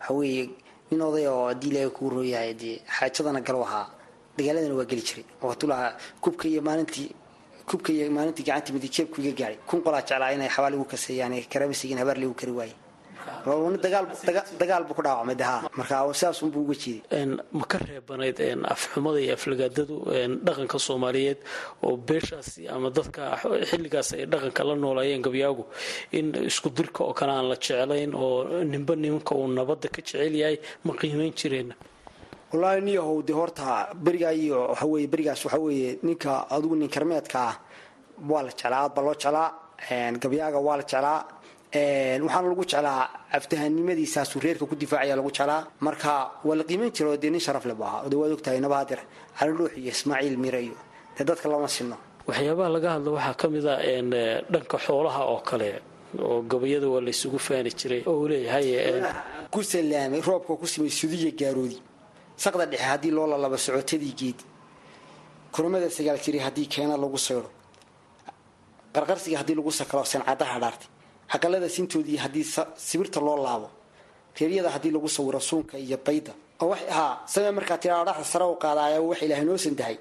Waxa 0.01 0.15
weeye 0.15 0.51
nin 0.91 1.01
oday 1.09 1.27
oo 1.29 1.47
haddii 1.51 1.71
ilaahay 1.71 1.91
kuu 1.91 2.11
rooyahay 2.11 2.55
dee 2.55 2.77
xaajadana 2.99 3.41
galo 3.41 3.63
ahaa. 3.69 3.87
Dagaaladana 4.37 4.75
waa 4.75 4.85
geli 4.91 5.03
jiray. 5.09 5.25
Lahaa 5.71 5.97
kubka 6.21 6.49
iyo 6.49 6.63
maalintii 6.63 7.11
kubka 7.67 7.93
iyo 7.93 8.11
maalintii 8.11 8.45
gacantii 8.49 8.73
midig 8.75 8.93
jeebku 8.97 9.21
iga 9.21 9.49
kun 9.69 9.81
qolaa 9.85 10.03
jeclaa 10.03 10.33
inay 10.35 10.49
xabaal 10.49 10.75
igu 10.75 10.85
kaseeyaan 10.85 11.35
karaamasigin 11.53 11.99
habaar 11.99 12.19
lagu 12.19 12.35
kari 12.35 12.53
waaye 12.53 12.75
dagaal 14.61 14.85
buu 14.89 14.95
ku 14.99 15.03
dhaawacmay 15.07 15.37
dahaa 15.43 15.69
marka 15.79 15.97
sidaasunbuu 16.19 16.63
uga 16.67 16.75
jeeday 16.83 17.25
ma 17.59 17.65
ka 17.71 17.79
reebanayd 17.79 18.39
afxumada 18.75 19.19
iyo 19.25 19.35
aflagaadadu 19.39 19.97
dhaqanka 20.47 20.79
soomaaliyeed 20.87 21.39
oo 21.87 21.97
beeshaasi 22.09 22.69
ama 22.75 22.89
dadka 22.91 23.23
xilligaas 23.71 24.09
ay 24.17 24.25
dhaqanka 24.33 24.63
la 24.69 24.75
noolaayeen 24.83 25.23
gabyaagu 25.27 25.65
in 26.19 26.27
isku 26.51 26.69
dirka 26.79 27.01
oo 27.05 27.13
kale 27.19 27.33
aan 27.33 27.49
la 27.53 27.57
jeclayn 27.67 28.13
oo 28.15 28.63
ninba 28.73 28.95
nimanka 28.97 29.33
uu 29.35 29.49
nabadda 29.59 29.89
ka 29.95 30.01
jecel 30.03 30.35
yahay 30.43 30.57
ma 30.85 30.93
qiimayn 31.01 31.33
jireen? 31.41 31.71
Wallaahi 32.53 32.81
niyahow 32.87 33.23
dee 33.27 33.35
horta 33.41 33.89
berigaa 34.05 34.33
iyo 34.33 34.59
waxaweye 34.73 35.07
berigaas 35.13 35.41
waxa 35.45 35.59
weeye 35.59 35.99
ninka 36.03 36.33
adugu 36.55 36.75
nin 36.77 36.89
karmeedka 36.95 37.39
ah 37.51 37.55
waa 38.31 38.43
la 38.47 38.51
jeclaa 38.51 38.81
aad 38.85 38.93
baa 38.97 39.05
loo 39.07 39.15
jeclaa 39.23 39.49
gabyaaga 40.23 40.59
waa 40.67 40.77
la 40.81 40.85
jeclaa 40.91 41.19
waxaana 42.25 42.49
lagu 42.53 42.65
jeclaa 42.71 43.03
aftahanimadiisaasuu 43.39 44.41
reerka 44.45 44.65
ku 44.71 44.75
difaacaya 44.83 45.15
lagu 45.17 45.31
jeclaa 45.37 45.63
marka 45.87 46.11
waa 46.47 46.57
la 46.61 46.65
qiimayn 46.69 46.93
jira 46.97 47.09
oo 47.11 47.17
dee 47.23 47.31
nin 47.31 47.41
sharaf 47.47 47.65
le 47.71 47.75
bu 47.75 47.83
ahaa 47.85 48.09
de 48.11 48.17
waad 48.21 48.33
ogtahay 48.37 48.61
nabaadir 48.61 49.01
calidhuux 49.39 49.73
iyo 49.81 49.91
ismaaciil 49.97 50.37
mire 50.45 50.61
iyo 50.67 50.77
dee 51.17 51.25
dadka 51.25 51.49
lama 51.49 51.69
sinno. 51.69 51.97
Waxyaabaha 52.29 52.69
laga 52.77 52.89
hadla 52.95 53.11
waxaa 53.17 53.35
ka 53.41 53.47
mid 53.55 53.67
a 53.67 53.75
dhanka 54.53 54.77
xoolaha 54.87 55.21
oo 55.33 55.41
kale 55.49 55.69
oo 56.29 56.43
gabayada 56.51 56.87
waa 56.89 57.01
laysugu 57.07 57.39
faani 57.39 57.71
jiray. 57.79 58.03
Oo 58.11 58.29
leeyahay 58.29 58.67
ku 59.53 59.63
salaamay 59.63 60.21
roobka 60.29 60.53
ku 60.61 60.67
simay 60.67 60.91
sudiya 60.91 61.31
gaaroodi 61.41 61.79
saqda 62.37 62.65
dhexe 62.67 62.85
haddii 62.93 63.11
loo 63.17 63.27
lalaba 63.33 63.57
socotadii 63.59 64.15
geedi. 64.21 64.45
Kurmada 65.53 65.89
sagaal 65.97 66.19
jiri 66.25 66.39
haddii 66.47 66.67
keena 66.75 66.97
lagu 67.03 67.19
saydo 67.27 67.49
qarqarsiga 68.95 69.37
haddii 69.41 69.57
lagu 69.61 69.71
sakalo 69.81 70.05
sancadaha 70.13 70.57
dhaartay 70.63 70.89
aqalada 71.35 71.69
sintoodii 71.69 72.17
haddii 72.25 72.45
sibirta 72.77 73.21
loo 73.21 73.37
laabo 73.45 73.69
reeryada 74.41 74.71
haddii 74.71 74.91
lagu 74.91 75.09
sawiro 75.09 75.41
suunka 75.41 75.79
iyo 75.79 75.99
bayda 76.07 76.33
ha 76.97 77.23
samee 77.27 77.51
markaa 77.51 77.79
tiraa 77.79 78.05
dhaxda 78.05 78.25
sare 78.25 78.45
u 78.45 78.57
qaadaaya 78.57 79.01
wax 79.01 79.23
ilaahay 79.23 79.45
noo 79.45 79.57
sandahay. 79.59 79.97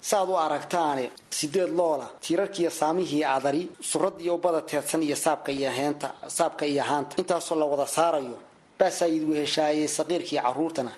Saaad 0.00 0.28
u 0.28 0.36
aragtaane 0.36 1.10
sideed 1.30 1.70
loola 1.78 2.06
tiirarkiiyo 2.24 2.70
saamihii 2.70 3.24
adari 3.24 3.68
surad 3.80 4.16
iyo 4.20 4.34
ubada 4.34 4.60
teedsan 4.62 5.02
iyo 5.02 5.16
saabka 5.16 5.52
iyo 5.52 5.70
heenta 5.70 6.08
saabka 6.28 6.64
iyo 6.66 6.82
haanta 6.82 7.16
intaasoo 7.20 7.54
la 7.60 7.64
wada 7.66 7.86
saarayo 7.86 8.36
baasaayid 8.78 9.28
weheshaaye 9.28 9.88
saqiirkii 9.88 10.40
caruurtana 10.40 10.92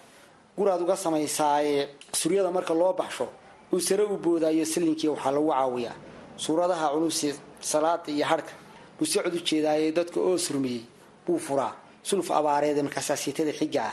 guraad 0.56 0.80
uga 0.82 0.96
samaysaaye 0.96 1.88
suryada 2.20 2.50
marka 2.50 2.74
loo 2.74 2.92
baxsho 2.92 3.26
uu 3.72 3.80
sare 3.80 4.04
u 4.04 4.16
boodaayo 4.16 4.64
salinkii 4.64 5.08
waxaa 5.08 5.30
lagu 5.32 5.50
caawiyaa. 5.50 5.94
Suuradaha 6.36 6.88
culusi 6.94 7.34
salaada 7.60 8.06
iyo 8.12 8.26
hadhka 8.26 8.52
buu 8.96 9.06
si 9.10 9.18
cod 9.24 9.34
u 9.34 9.40
jeedaaye 9.48 9.92
dadka 9.98 10.18
oo 10.20 10.36
surmiyey 10.38 10.82
buu 11.26 11.38
furaa. 11.46 11.72
Suluf 12.08 12.30
abaareede 12.30 12.82
markaasaa 12.82 13.16
siitada 13.16 13.52
xiga 13.52 13.84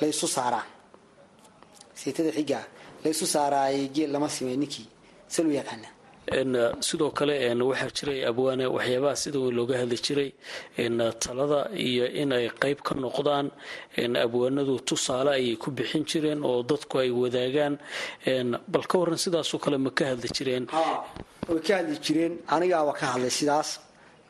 laysu 0.00 0.26
saaraa. 0.36 0.64
Siitada 2.00 2.30
xiga 2.36 2.58
ah 2.62 2.66
laysu 3.04 3.26
saaraaye 3.34 3.88
geel 3.94 4.10
lama 4.14 4.28
simay 4.28 4.56
ninkii 4.56 4.86
sal 5.34 5.46
u 5.46 5.52
yaqaana. 5.60 5.88
Sidoo 6.88 7.10
kale 7.18 7.34
waxaa 7.70 7.90
jiray 7.96 8.20
abwaane 8.30 8.66
waxyaabaha 8.76 9.16
sida 9.22 9.38
weyn 9.42 9.54
looga 9.58 9.74
hadli 9.80 9.96
jiray. 10.06 10.30
Talada 11.24 11.60
iyo 11.88 12.06
in 12.20 12.32
ay 12.32 12.46
qayb 12.62 12.78
ka 12.86 12.94
noqdaan 12.94 13.46
abwaanadu 14.24 14.74
tusaale 14.88 15.30
ayay 15.38 15.56
ku 15.62 15.70
bixin 15.70 16.04
jireen 16.10 16.40
oo 16.44 16.62
dadku 16.62 16.98
ay 16.98 17.10
wadaagaan. 17.10 17.74
Bal 18.72 18.84
ka 18.90 18.98
waran 18.98 19.18
sidaasoo 19.24 19.58
kale 19.64 19.78
ma 19.78 19.90
ka 19.90 20.04
hadli 20.10 20.28
jireen. 20.36 20.64
Way 21.48 21.60
ka 21.66 21.72
hadli 21.78 21.96
jireen. 22.06 22.32
Anigaaba 22.54 22.92
ka 22.98 23.06
hadlay 23.12 23.30
sidaas 23.30 23.68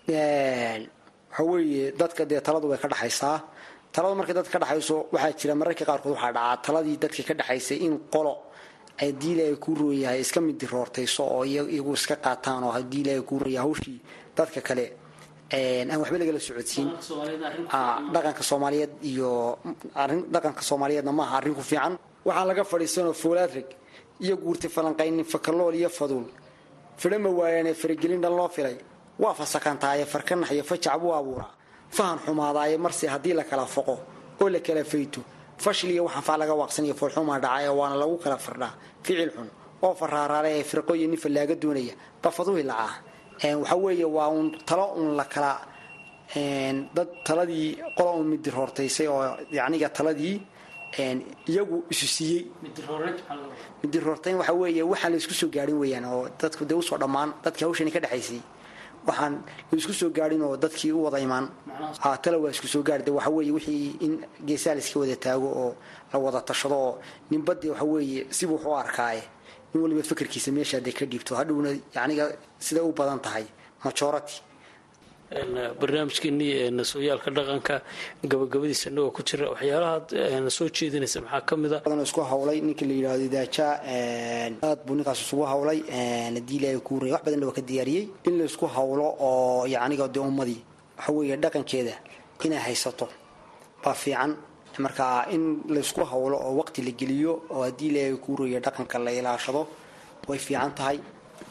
waxa 0.08 1.42
weeye 1.50 1.92
dadka 2.00 2.24
dee 2.30 2.40
taladu 2.40 2.66
way 2.68 2.78
ka 2.78 2.88
dhaxaysaa. 2.88 3.38
Taladu 3.92 4.14
markay 4.16 4.34
dadka 4.34 4.52
ka 4.58 4.64
dhaxayso 4.64 4.96
waxaa 5.12 5.32
jira 5.38 5.54
mararka 5.54 5.84
qaarkood 5.84 6.12
waxaa 6.16 6.32
dhacaa 6.36 6.56
taladii 6.66 6.96
dadka 7.02 7.22
ka 7.28 7.34
dhaxaysay 7.40 7.78
in 7.86 7.94
qolo 8.12 8.34
haddii 9.02 9.32
ilaahay 9.34 9.56
kuu 9.64 9.74
rooyahay 9.80 10.20
iska 10.24 10.40
midiroortayso 10.40 11.22
oo 11.36 11.44
iyagu 11.44 11.92
iska 11.94 12.16
qaataan 12.24 12.64
oo 12.64 12.70
haddii 12.78 13.00
ilaahay 13.04 13.22
kuu 13.28 13.38
hawshii 13.64 13.98
dadka 14.36 14.60
kale. 14.68 14.86
Aan 15.52 15.98
waxba 16.00 16.18
lagala 16.18 16.40
socodsiin. 16.40 16.88
Dhaqanka 18.14 18.42
soomaaliyeed 18.50 18.92
iyo 19.10 19.58
dhaqanka 20.34 20.62
soomaaliyeedna 20.68 21.12
maaha 21.12 21.36
arrin 21.38 21.54
ku 21.54 21.62
fiican. 21.70 21.94
Waxaan 22.26 22.46
laga 22.50 22.64
fadhiisanoo 22.64 23.12
foolaad 23.22 23.50
reg 23.56 23.68
iyo 24.24 24.34
guurti 24.36 24.68
falanqaynin 24.68 25.24
fakalool 25.32 25.74
iyo 25.74 25.88
faduul 25.98 26.26
fidhama 27.00 27.28
waayaane 27.38 27.72
faragelin 27.74 28.20
dhan 28.24 28.34
loo 28.38 28.48
filay 28.48 28.76
waa 29.22 29.34
fasakantaaye 29.40 30.04
farkanax 30.12 30.50
iyo 30.54 30.64
fajac 30.70 30.96
buu 31.02 31.12
abuuraa 31.20 31.50
fahan 31.96 32.18
xumaadaaye 32.24 32.76
marse 32.84 33.06
haddii 33.14 33.34
la 33.40 33.44
kala 33.50 33.66
foqo 33.74 33.94
oo 34.40 34.48
la 34.54 34.60
kala 34.66 34.84
fayto. 34.92 35.20
Fashil 35.64 35.90
iyo 35.94 36.02
waxaan 36.06 36.22
faa 36.28 36.36
laga 36.40 36.54
waaqsaniyo 36.60 36.94
foolxumaa 37.00 37.38
dhacay 37.44 37.68
waana 37.80 37.96
lagu 38.02 38.16
kala 38.24 38.36
firdhaa 38.44 38.72
ficil 39.04 39.30
xun 39.36 39.48
oo 39.86 39.94
faraaraale 40.00 40.48
ee 40.58 40.64
firqooyin 40.70 41.10
nin 41.10 41.20
fallaaga 41.24 41.54
doonaya 41.62 41.94
bafaduhi 42.22 42.62
lacaa. 42.70 42.94
Waxa 43.60 43.76
weeye 43.84 44.04
waa 44.16 44.28
uun 44.34 44.48
talo 44.68 44.84
uun 44.98 45.16
la 45.20 45.24
kala 45.34 45.52
dad 46.96 47.08
taladii 47.26 47.68
qola 47.96 48.10
uun 48.16 48.26
midiroortaysay 48.32 49.06
oo 49.14 49.22
yacniga 49.58 49.88
taladii 49.96 50.36
iyagu 51.50 51.76
isu 51.92 52.06
siiyey. 52.16 52.42
Midiroortayn 53.82 54.36
waxa 54.40 54.52
weeye 54.60 54.82
waxaan 54.92 55.12
la 55.12 55.18
isku 55.18 55.34
soo 55.40 55.50
gaadhin 55.54 55.78
weeyaan 55.82 56.04
oo 56.04 56.28
dadku 56.40 56.64
dee 56.64 56.74
u 56.74 56.82
soo 56.82 56.98
dhammaan 57.02 57.30
dadkii 57.44 57.64
hawshani 57.66 57.90
ka 57.94 58.00
dhexaysay 58.04 58.40
waxaan 59.06 59.34
la 59.70 59.78
isku 59.78 59.92
soo 59.92 60.10
gaadhin 60.10 60.42
oo 60.42 60.56
dadkii 60.56 60.92
u 60.92 61.02
wada 61.04 61.18
imaan. 61.18 61.48
Tala 62.22 62.38
waa 62.38 62.50
isku 62.50 62.66
soo 62.68 62.82
gaari 62.82 63.10
waxa 63.10 63.30
weeye 63.30 63.52
wixii 63.52 63.96
in 64.00 64.12
geesaa 64.46 64.74
la 64.74 64.80
iska 64.80 64.98
wada 65.00 65.16
taago 65.16 65.46
oo 65.62 65.74
la 66.12 66.18
wada 66.18 66.40
tashado 66.40 66.74
oo 66.76 66.98
ninbadde 67.30 67.70
waxa 67.70 67.84
weeye 67.84 68.26
sibuu 68.30 68.58
wax 68.64 68.86
arkaaye 68.86 69.22
in 69.74 69.80
waliba 69.80 70.02
fikirkiisa 70.02 70.52
meesha 70.52 70.76
hadday 70.78 70.92
ka 70.92 71.04
dhiibto. 71.06 71.34
Hadhowna 71.36 71.70
yacniga 71.94 72.24
siday 72.58 72.82
u 72.84 72.92
badan 72.92 73.18
tahay. 73.20 73.44
Majority 73.84 74.34
barnaamijkeenii 75.80 76.84
sooyaalka 76.84 77.30
dhaqanka 77.36 77.74
gabagabadiisa 78.30 78.90
inagoo 78.90 79.10
ku 79.16 79.22
jira 79.22 79.50
waxyaalaha 79.50 80.50
soo 80.50 80.68
jeedinaysa. 80.68 81.20
Maxaa 81.20 81.40
ka 81.48 81.56
mid 81.56 81.72
a? 81.72 81.80
Badan 81.84 82.02
isku 82.02 82.20
hawlay 82.20 82.60
ninka 82.60 82.84
la 82.86 82.92
yidhaahdo 82.92 83.28
daaja 83.34 83.66
aad 84.62 84.78
buu 84.86 84.94
ninkaas 84.94 85.20
isugu 85.24 85.44
hawlay 85.52 85.78
haddii 86.36 86.56
ilaahay 86.58 86.80
kuu 86.80 87.00
wax 87.12 87.22
badanna 87.24 87.46
waa 87.46 87.52
ka 87.58 87.62
diyaariyey. 87.62 88.08
In 88.28 88.38
la 88.38 88.68
hawlo 88.76 89.06
oo 89.20 89.66
yacniga 89.66 90.08
dee 90.08 90.20
ummadii 90.20 90.60
waxa 90.98 91.36
dhaqankeeda 91.36 91.94
inay 92.44 92.58
haysato 92.58 93.08
baa 93.84 93.94
fiican. 93.94 94.36
Marka 94.78 95.26
in 95.30 95.62
laysku 95.68 96.04
hawlo 96.04 96.36
oo 96.36 96.56
waqti 96.60 96.82
la 96.82 96.90
geliyo 96.90 97.42
oo 97.50 97.62
haddii 97.62 97.88
ilaahay 97.88 98.16
kuu 98.16 98.36
raya 98.36 98.60
dhaqanka 98.60 98.98
la 98.98 99.10
ilaashado 99.12 99.66
way 100.28 100.38
fiican 100.38 100.72
tahay 100.74 100.98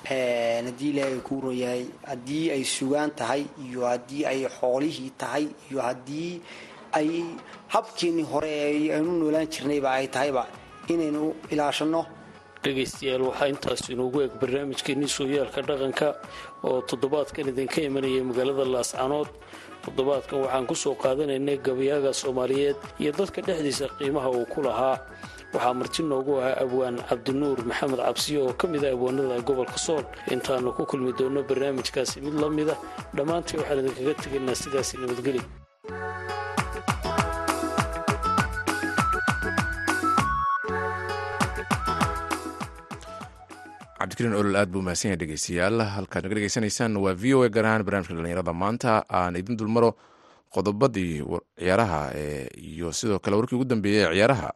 haddii 0.10 0.90
ilaahay 0.94 1.20
kuu 1.28 1.42
royahay 1.42 1.86
haddii 2.10 2.52
ay 2.52 2.64
sugaan 2.64 3.12
tahay 3.16 3.46
iyo 3.66 3.86
haddii 3.86 4.26
ay 4.26 4.40
xoolihii 4.60 5.12
tahay 5.18 5.46
iyo 5.70 5.82
haddii 5.82 6.42
ay 6.94 7.10
habkeenii 7.74 8.24
hore 8.32 8.50
aynu 8.96 9.12
noolaan 9.20 9.48
jirnayba 9.48 9.92
ay 9.92 10.08
tahayba 10.08 10.48
inaynu 10.90 11.36
ilaashano. 11.52 12.06
Dhegaystayaal 12.64 13.22
waxaa 13.30 13.48
intaas 13.54 13.90
inoogu 13.90 14.22
eg 14.26 14.34
barnaamijkeenii 14.42 15.08
sooyaalka 15.18 15.62
dhaqanka 15.62 16.08
oo 16.64 16.82
toddobaadkan 16.90 17.50
idinka 17.52 17.82
imanaya 17.82 18.24
magaalada 18.30 18.66
laascanood 18.74 19.30
toddobaadkan 19.86 20.40
waxaan 20.44 20.66
ku 20.70 20.76
soo 20.76 20.96
qaadanaynay 21.04 21.58
gabayaaga 21.58 22.12
soomaaliyeed 22.14 22.78
iyo 23.02 23.12
dadka 23.18 23.42
dhexdiisa 23.42 23.86
qiimaha 23.98 24.30
uu 24.30 24.46
ku 24.54 24.62
lahaa 24.62 24.98
waxaa 25.54 25.74
marti 25.80 26.02
noogu 26.04 26.34
ahaa 26.42 26.56
abwaan 26.64 26.98
cabdinuur 27.10 27.58
maxamed 27.70 28.00
cabsiyo 28.08 28.40
oo 28.48 28.54
ka 28.60 28.66
mid 28.74 28.84
ah 28.86 28.94
abwaanada 28.96 29.36
gobolka 29.48 29.78
sool. 29.86 30.04
Intaanu 30.34 30.70
ku 30.78 30.84
kulmi 30.90 31.12
doonno 31.20 31.42
barnaamijkaasi 31.50 32.16
mid 32.26 32.36
la 32.42 32.48
mida 32.58 32.76
dhammaantii 33.16 33.58
waxaan 33.60 33.80
idinkaga 33.82 34.14
tegaynaa 34.24 34.56
sidaasi 34.64 34.94
nabadgeli 35.02 35.42
cabdikariin 44.00 44.36
olol 44.40 44.56
aad 44.60 44.70
buu 44.74 44.82
mahadsan 44.86 45.12
yahay 45.12 45.20
dhegeystayaal 45.22 45.82
halkaad 45.96 46.24
naga 46.26 46.36
dhegeysanaysaan 46.38 46.98
waa 47.04 47.14
v 47.22 47.34
o 47.38 47.44
a 47.46 47.50
gaar 47.50 47.66
ahaan 47.66 47.84
barnamijka 47.86 48.54
maanta. 48.54 49.04
Aan 49.10 49.36
idin 49.36 49.58
dulmaro 49.58 49.92
qodobadii 50.54 51.22
ciyaaraha 51.60 52.00
iyo 52.58 52.92
sidoo 52.92 53.20
kale 53.20 53.36
warkii 53.38 53.56
ugu 53.56 53.66
dambeeyey 53.66 54.06
ee 54.06 54.14
ciyaaraha 54.16 54.50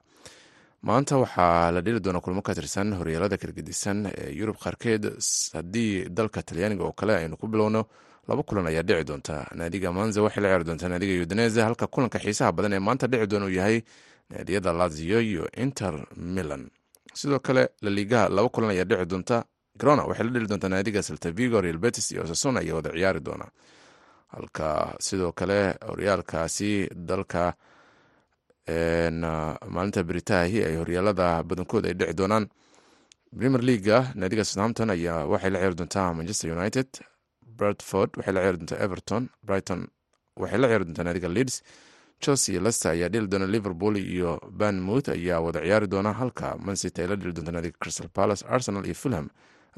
maanta 0.88 1.15
waxaa 1.24 1.71
la 1.76 1.82
dheli 1.86 2.00
doonaa 2.06 2.21
kulmo 2.26 2.41
ka 2.41 2.54
tirsan 2.58 2.93
horyaalada 3.00 3.38
kalgedisan 3.41 4.00
ee 4.06 4.32
yurub 4.39 4.58
qaarkeed 4.63 5.04
haddii 5.56 6.10
dalka 6.17 6.39
talyaaniga 6.48 6.84
oo 6.88 6.91
kale 7.00 7.13
aynu 7.15 7.38
ku 7.38 7.48
bilowno 7.48 7.82
laba 8.28 8.43
kulan 8.43 8.67
ayaa 8.67 8.84
dhici 8.84 9.04
doonta. 9.10 9.36
Naadiga 9.58 9.91
manza 9.91 10.21
waxay 10.21 10.41
la 10.43 10.48
ciyaari 10.50 10.63
doontaa 10.65 10.89
naadiga 10.89 11.13
udinese 11.26 11.62
halka 11.62 11.88
kulanka 11.88 12.19
xiisaha 12.19 12.52
badan 12.52 12.74
ee 12.74 12.80
maanta 12.80 13.08
dhici 13.08 13.28
doona 13.32 13.45
uu 13.45 13.56
yahay 13.60 13.82
naadiyada 14.30 14.74
lazio 14.74 15.19
iyo 15.21 15.45
inter 15.58 15.93
milan. 16.17 16.69
Sidoo 17.13 17.39
kale 17.39 17.69
laliigaha 17.82 18.30
laba 18.30 18.50
kulan 18.50 18.69
ayaa 18.69 18.86
dhici 18.86 19.06
doonta. 19.06 19.45
Grona 19.80 20.04
waxay 20.10 20.26
la 20.26 20.32
dheli 20.32 20.48
doontaa 20.48 20.69
naadiga 20.69 21.02
saltavigo 21.04 21.62
real 21.62 21.78
betis 21.78 22.12
iyo 22.12 22.28
sasona 22.28 22.60
ayaa 22.60 22.76
wada 22.76 22.89
ciyaari 22.93 23.19
doona. 23.19 23.45
Halka 24.34 24.95
sidoo 25.00 25.32
kale 25.32 25.76
horyaalkaasi 25.89 26.89
dalka 26.95 27.54
maalinta 28.69 30.04
britaahi 30.04 30.63
ay 30.65 30.75
horyaalada 30.82 31.43
badankood 31.43 31.86
ay 31.86 31.93
dhici 31.93 32.13
doonaan. 32.13 32.47
Premier 33.38 33.62
leaga 33.62 34.12
naadiga 34.15 34.43
southampton 34.45 34.89
ayaa 34.89 35.25
waxay 35.28 35.49
la 35.51 35.60
ciyaari 35.60 35.75
doontaa 35.75 36.13
manchester 36.13 36.51
united 36.58 36.88
bradford 37.58 38.10
waxay 38.17 38.34
la 38.34 38.39
ciyaari 38.41 38.58
doontaa 38.58 38.80
everton 38.86 39.30
brighton 39.43 39.88
waxay 40.39 40.58
la 40.60 40.67
ciyaari 40.67 40.86
doontaa 40.86 41.04
naadiga 41.04 41.28
leeds 41.30 41.63
chelsea 42.19 42.54
iyo 42.54 42.62
lester 42.63 42.91
ayaa 42.91 43.10
dheli 43.10 43.28
doona 43.28 43.47
liverpool 43.47 43.97
iyo 43.97 44.39
banmouth 44.60 45.10
ayaa 45.10 45.39
wada 45.39 45.60
ciyaari 45.62 45.88
doona 45.88 46.13
halka 46.13 46.56
mancity 46.58 47.01
ay 47.01 47.08
la 47.08 47.15
dheli 47.15 47.34
doonta 47.34 47.51
naadiga 47.51 47.78
crystal 47.80 48.08
palace 48.10 48.45
arsenal 48.49 48.86
iyo 48.86 48.95
fulham 48.95 49.28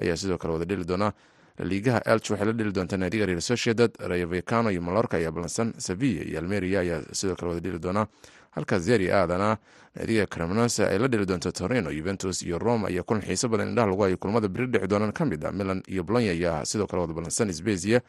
ayaa 0.02 0.16
sidoo 0.18 0.38
kale 0.38 0.54
wada 0.54 0.66
dheli 0.66 0.86
doona 0.86 1.14
laliigaha 1.60 2.02
elch 2.06 2.30
waxay 2.32 2.46
la 2.48 2.54
dheli 2.54 2.72
doontaa 2.72 2.98
naadiga 2.98 3.26
real 3.26 3.42
sociedad 3.42 3.92
rayo 4.12 4.28
vecano 4.28 4.72
iyo 4.72 4.82
malorka 4.82 5.18
ayaa 5.18 5.32
ballansan 5.32 5.74
sevilla 5.78 6.24
iyo 6.30 6.40
almeria 6.40 6.80
ayaa 6.80 7.02
sidoo 7.12 7.36
kale 7.36 7.50
wada 7.50 7.62
dheli 7.66 7.80
doona 7.80 8.08
halka 8.52 8.80
zeri 8.80 9.12
aadana 9.12 9.58
naadiga 9.96 10.26
cremonosa 10.26 10.88
ay 10.90 10.98
la 11.00 11.08
dheli 11.08 11.26
doonto 11.26 11.52
torino 11.52 11.90
yuventus 11.92 12.42
iyo 12.42 12.60
rome 12.60 12.88
ayaa 12.88 13.04
kulan 13.04 13.24
xiiso 13.24 13.50
badan 13.50 13.70
indhaha 13.70 13.88
lagu 13.90 14.02
hayo 14.04 14.18
kulmada 14.18 14.48
beri 14.48 14.68
dhici 14.68 14.88
doonaan 14.88 15.12
ka 15.14 15.26
mid 15.26 15.44
a 15.46 15.52
milan 15.52 15.82
iyo 15.88 16.04
bolonya 16.04 16.32
ayaa 16.32 16.66
sidoo 16.66 16.88
kale 16.88 17.02
wada 17.02 17.14
ballansan 17.14 17.54
sbezia 17.54 18.02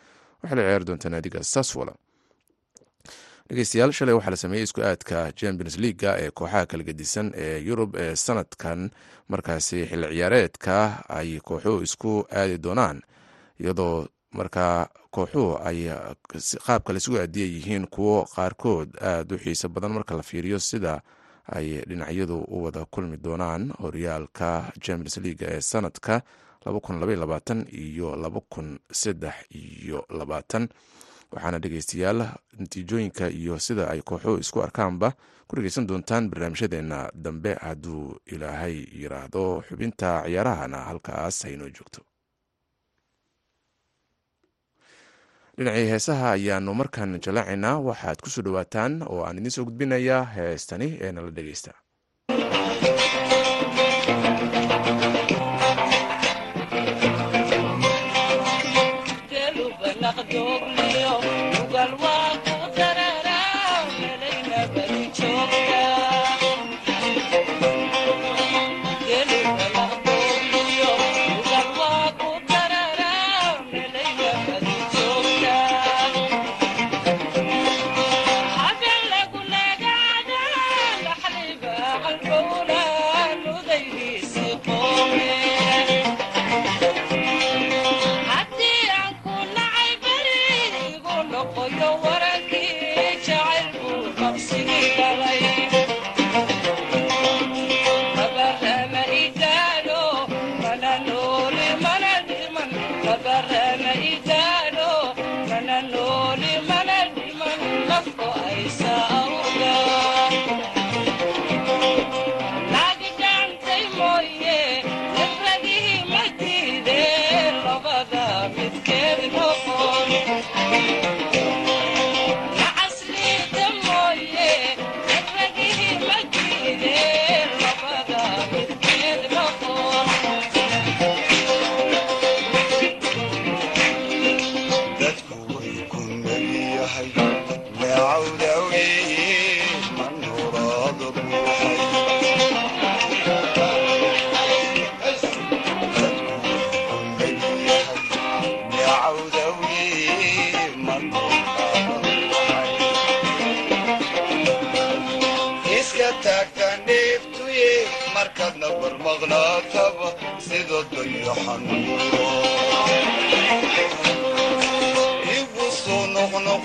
waxay 0.42 0.56
la 0.58 0.62
ciyaari 0.64 0.84
doontaa 0.84 1.08
naadiga 1.14 1.42
saswola 1.42 1.92
dhegeystayaal 3.48 3.92
shalay 3.98 4.14
waxaa 4.14 4.30
la 4.30 4.36
sameeyey 4.36 4.64
isku 4.68 4.80
aadka 4.88 5.32
champions 5.40 5.76
leaga 5.84 6.10
ee 6.24 6.30
kooxaha 6.30 6.66
kala 6.70 6.82
gedisan 6.88 7.32
ee 7.44 7.58
yurub 7.68 7.96
ee 7.96 8.14
sanadkan. 8.16 8.90
Markaasi 9.32 9.78
xilli 9.90 10.08
ciyaareedka 10.16 10.76
ay 11.18 11.40
kooxuhu 11.48 11.82
isku 11.88 12.12
aadi 12.40 12.56
doonaan 12.66 12.98
iyadoo 13.60 14.06
marka 14.32 14.88
kooxuhu 15.10 15.58
ay 15.68 15.88
qaabka 16.66 16.92
laisugu 16.92 17.18
aadiya 17.18 17.46
yihiin 17.46 17.86
kuwo 17.86 18.24
qaarkood 18.34 18.88
aada 19.00 19.34
u 19.34 19.38
xiiso 19.38 19.68
badan 19.68 19.92
marka 19.92 20.14
la 20.16 20.22
fiiriyo 20.22 20.58
sida 20.58 21.00
ay 21.52 21.80
dhinacyadu 21.88 22.36
u 22.48 22.64
wada 22.64 22.84
kulmi 22.84 23.16
doonaan. 23.16 23.72
Horyaalka 23.80 24.72
champions 24.80 25.16
leaga 25.16 25.46
ee 25.50 25.60
sanadka 25.60 26.22
iyo 27.72 28.16
iyo 29.50 30.04
waxaana 31.32 31.58
dhegeystayaal 31.58 32.28
natiijooyinka 32.58 33.28
iyo 33.30 33.58
sida 33.58 33.88
ay 33.90 34.00
kooxuhu 34.02 34.38
isku 34.38 34.62
arkaanba 34.62 35.12
ku 35.48 35.56
dhegeysan 35.56 35.86
doontaan 35.86 36.28
barnaamijyadeena. 36.30 37.10
Dambe 37.14 37.54
hadduu 37.54 38.16
ilaahay 38.26 38.84
yiraahdo 39.00 39.62
xubinta 39.68 40.22
ciyaarahana 40.26 40.78
halkaas 40.88 41.42
haynoo 41.44 41.68
joogto 41.76 42.00
dhinacii 45.58 45.86
heesaha 45.92 46.30
ayaanu 46.36 46.74
markaan 46.80 47.18
jalaacaynaa 47.26 47.76
waxaad 47.88 48.18
ku 48.24 48.30
soo 48.34 48.44
dhawaataan 48.46 48.92
oo 49.12 49.20
aan 49.28 49.38
idiin 49.40 49.54
soo 49.56 49.64
gudbinayaa 49.68 50.24
heestani 50.36 50.88
ee 51.04 51.12
nala 51.12 51.30
dhegeysta 51.38 51.72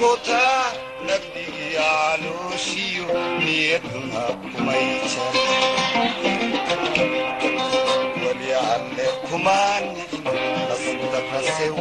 kutaa 0.03 0.63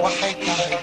waxay 0.03 0.35
tahay 0.45 0.82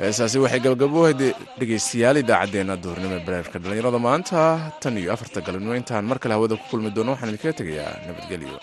heesaasi 0.00 0.38
waxay 0.44 0.60
gabagabohayd 0.66 1.20
dhegaystayaal 1.60 2.16
idaacaddeenna 2.22 2.74
duurnimo 2.84 3.14
ee 3.18 3.24
barnaamijka 3.26 3.58
dhallinyarada 3.62 4.00
maanta. 4.08 4.40
Tan 4.82 4.94
iyo 5.00 5.10
afarta 5.14 5.40
galabnimo 5.46 5.74
intaan 5.80 6.04
mar 6.10 6.18
kale 6.22 6.34
hawada 6.36 6.54
ku 6.60 6.64
kulmi 6.70 6.90
doono. 6.96 7.10
Waxaan 7.14 7.30
idinkaga 7.32 7.54
tegayaa 7.60 7.92
nabadgelyo 8.08 8.56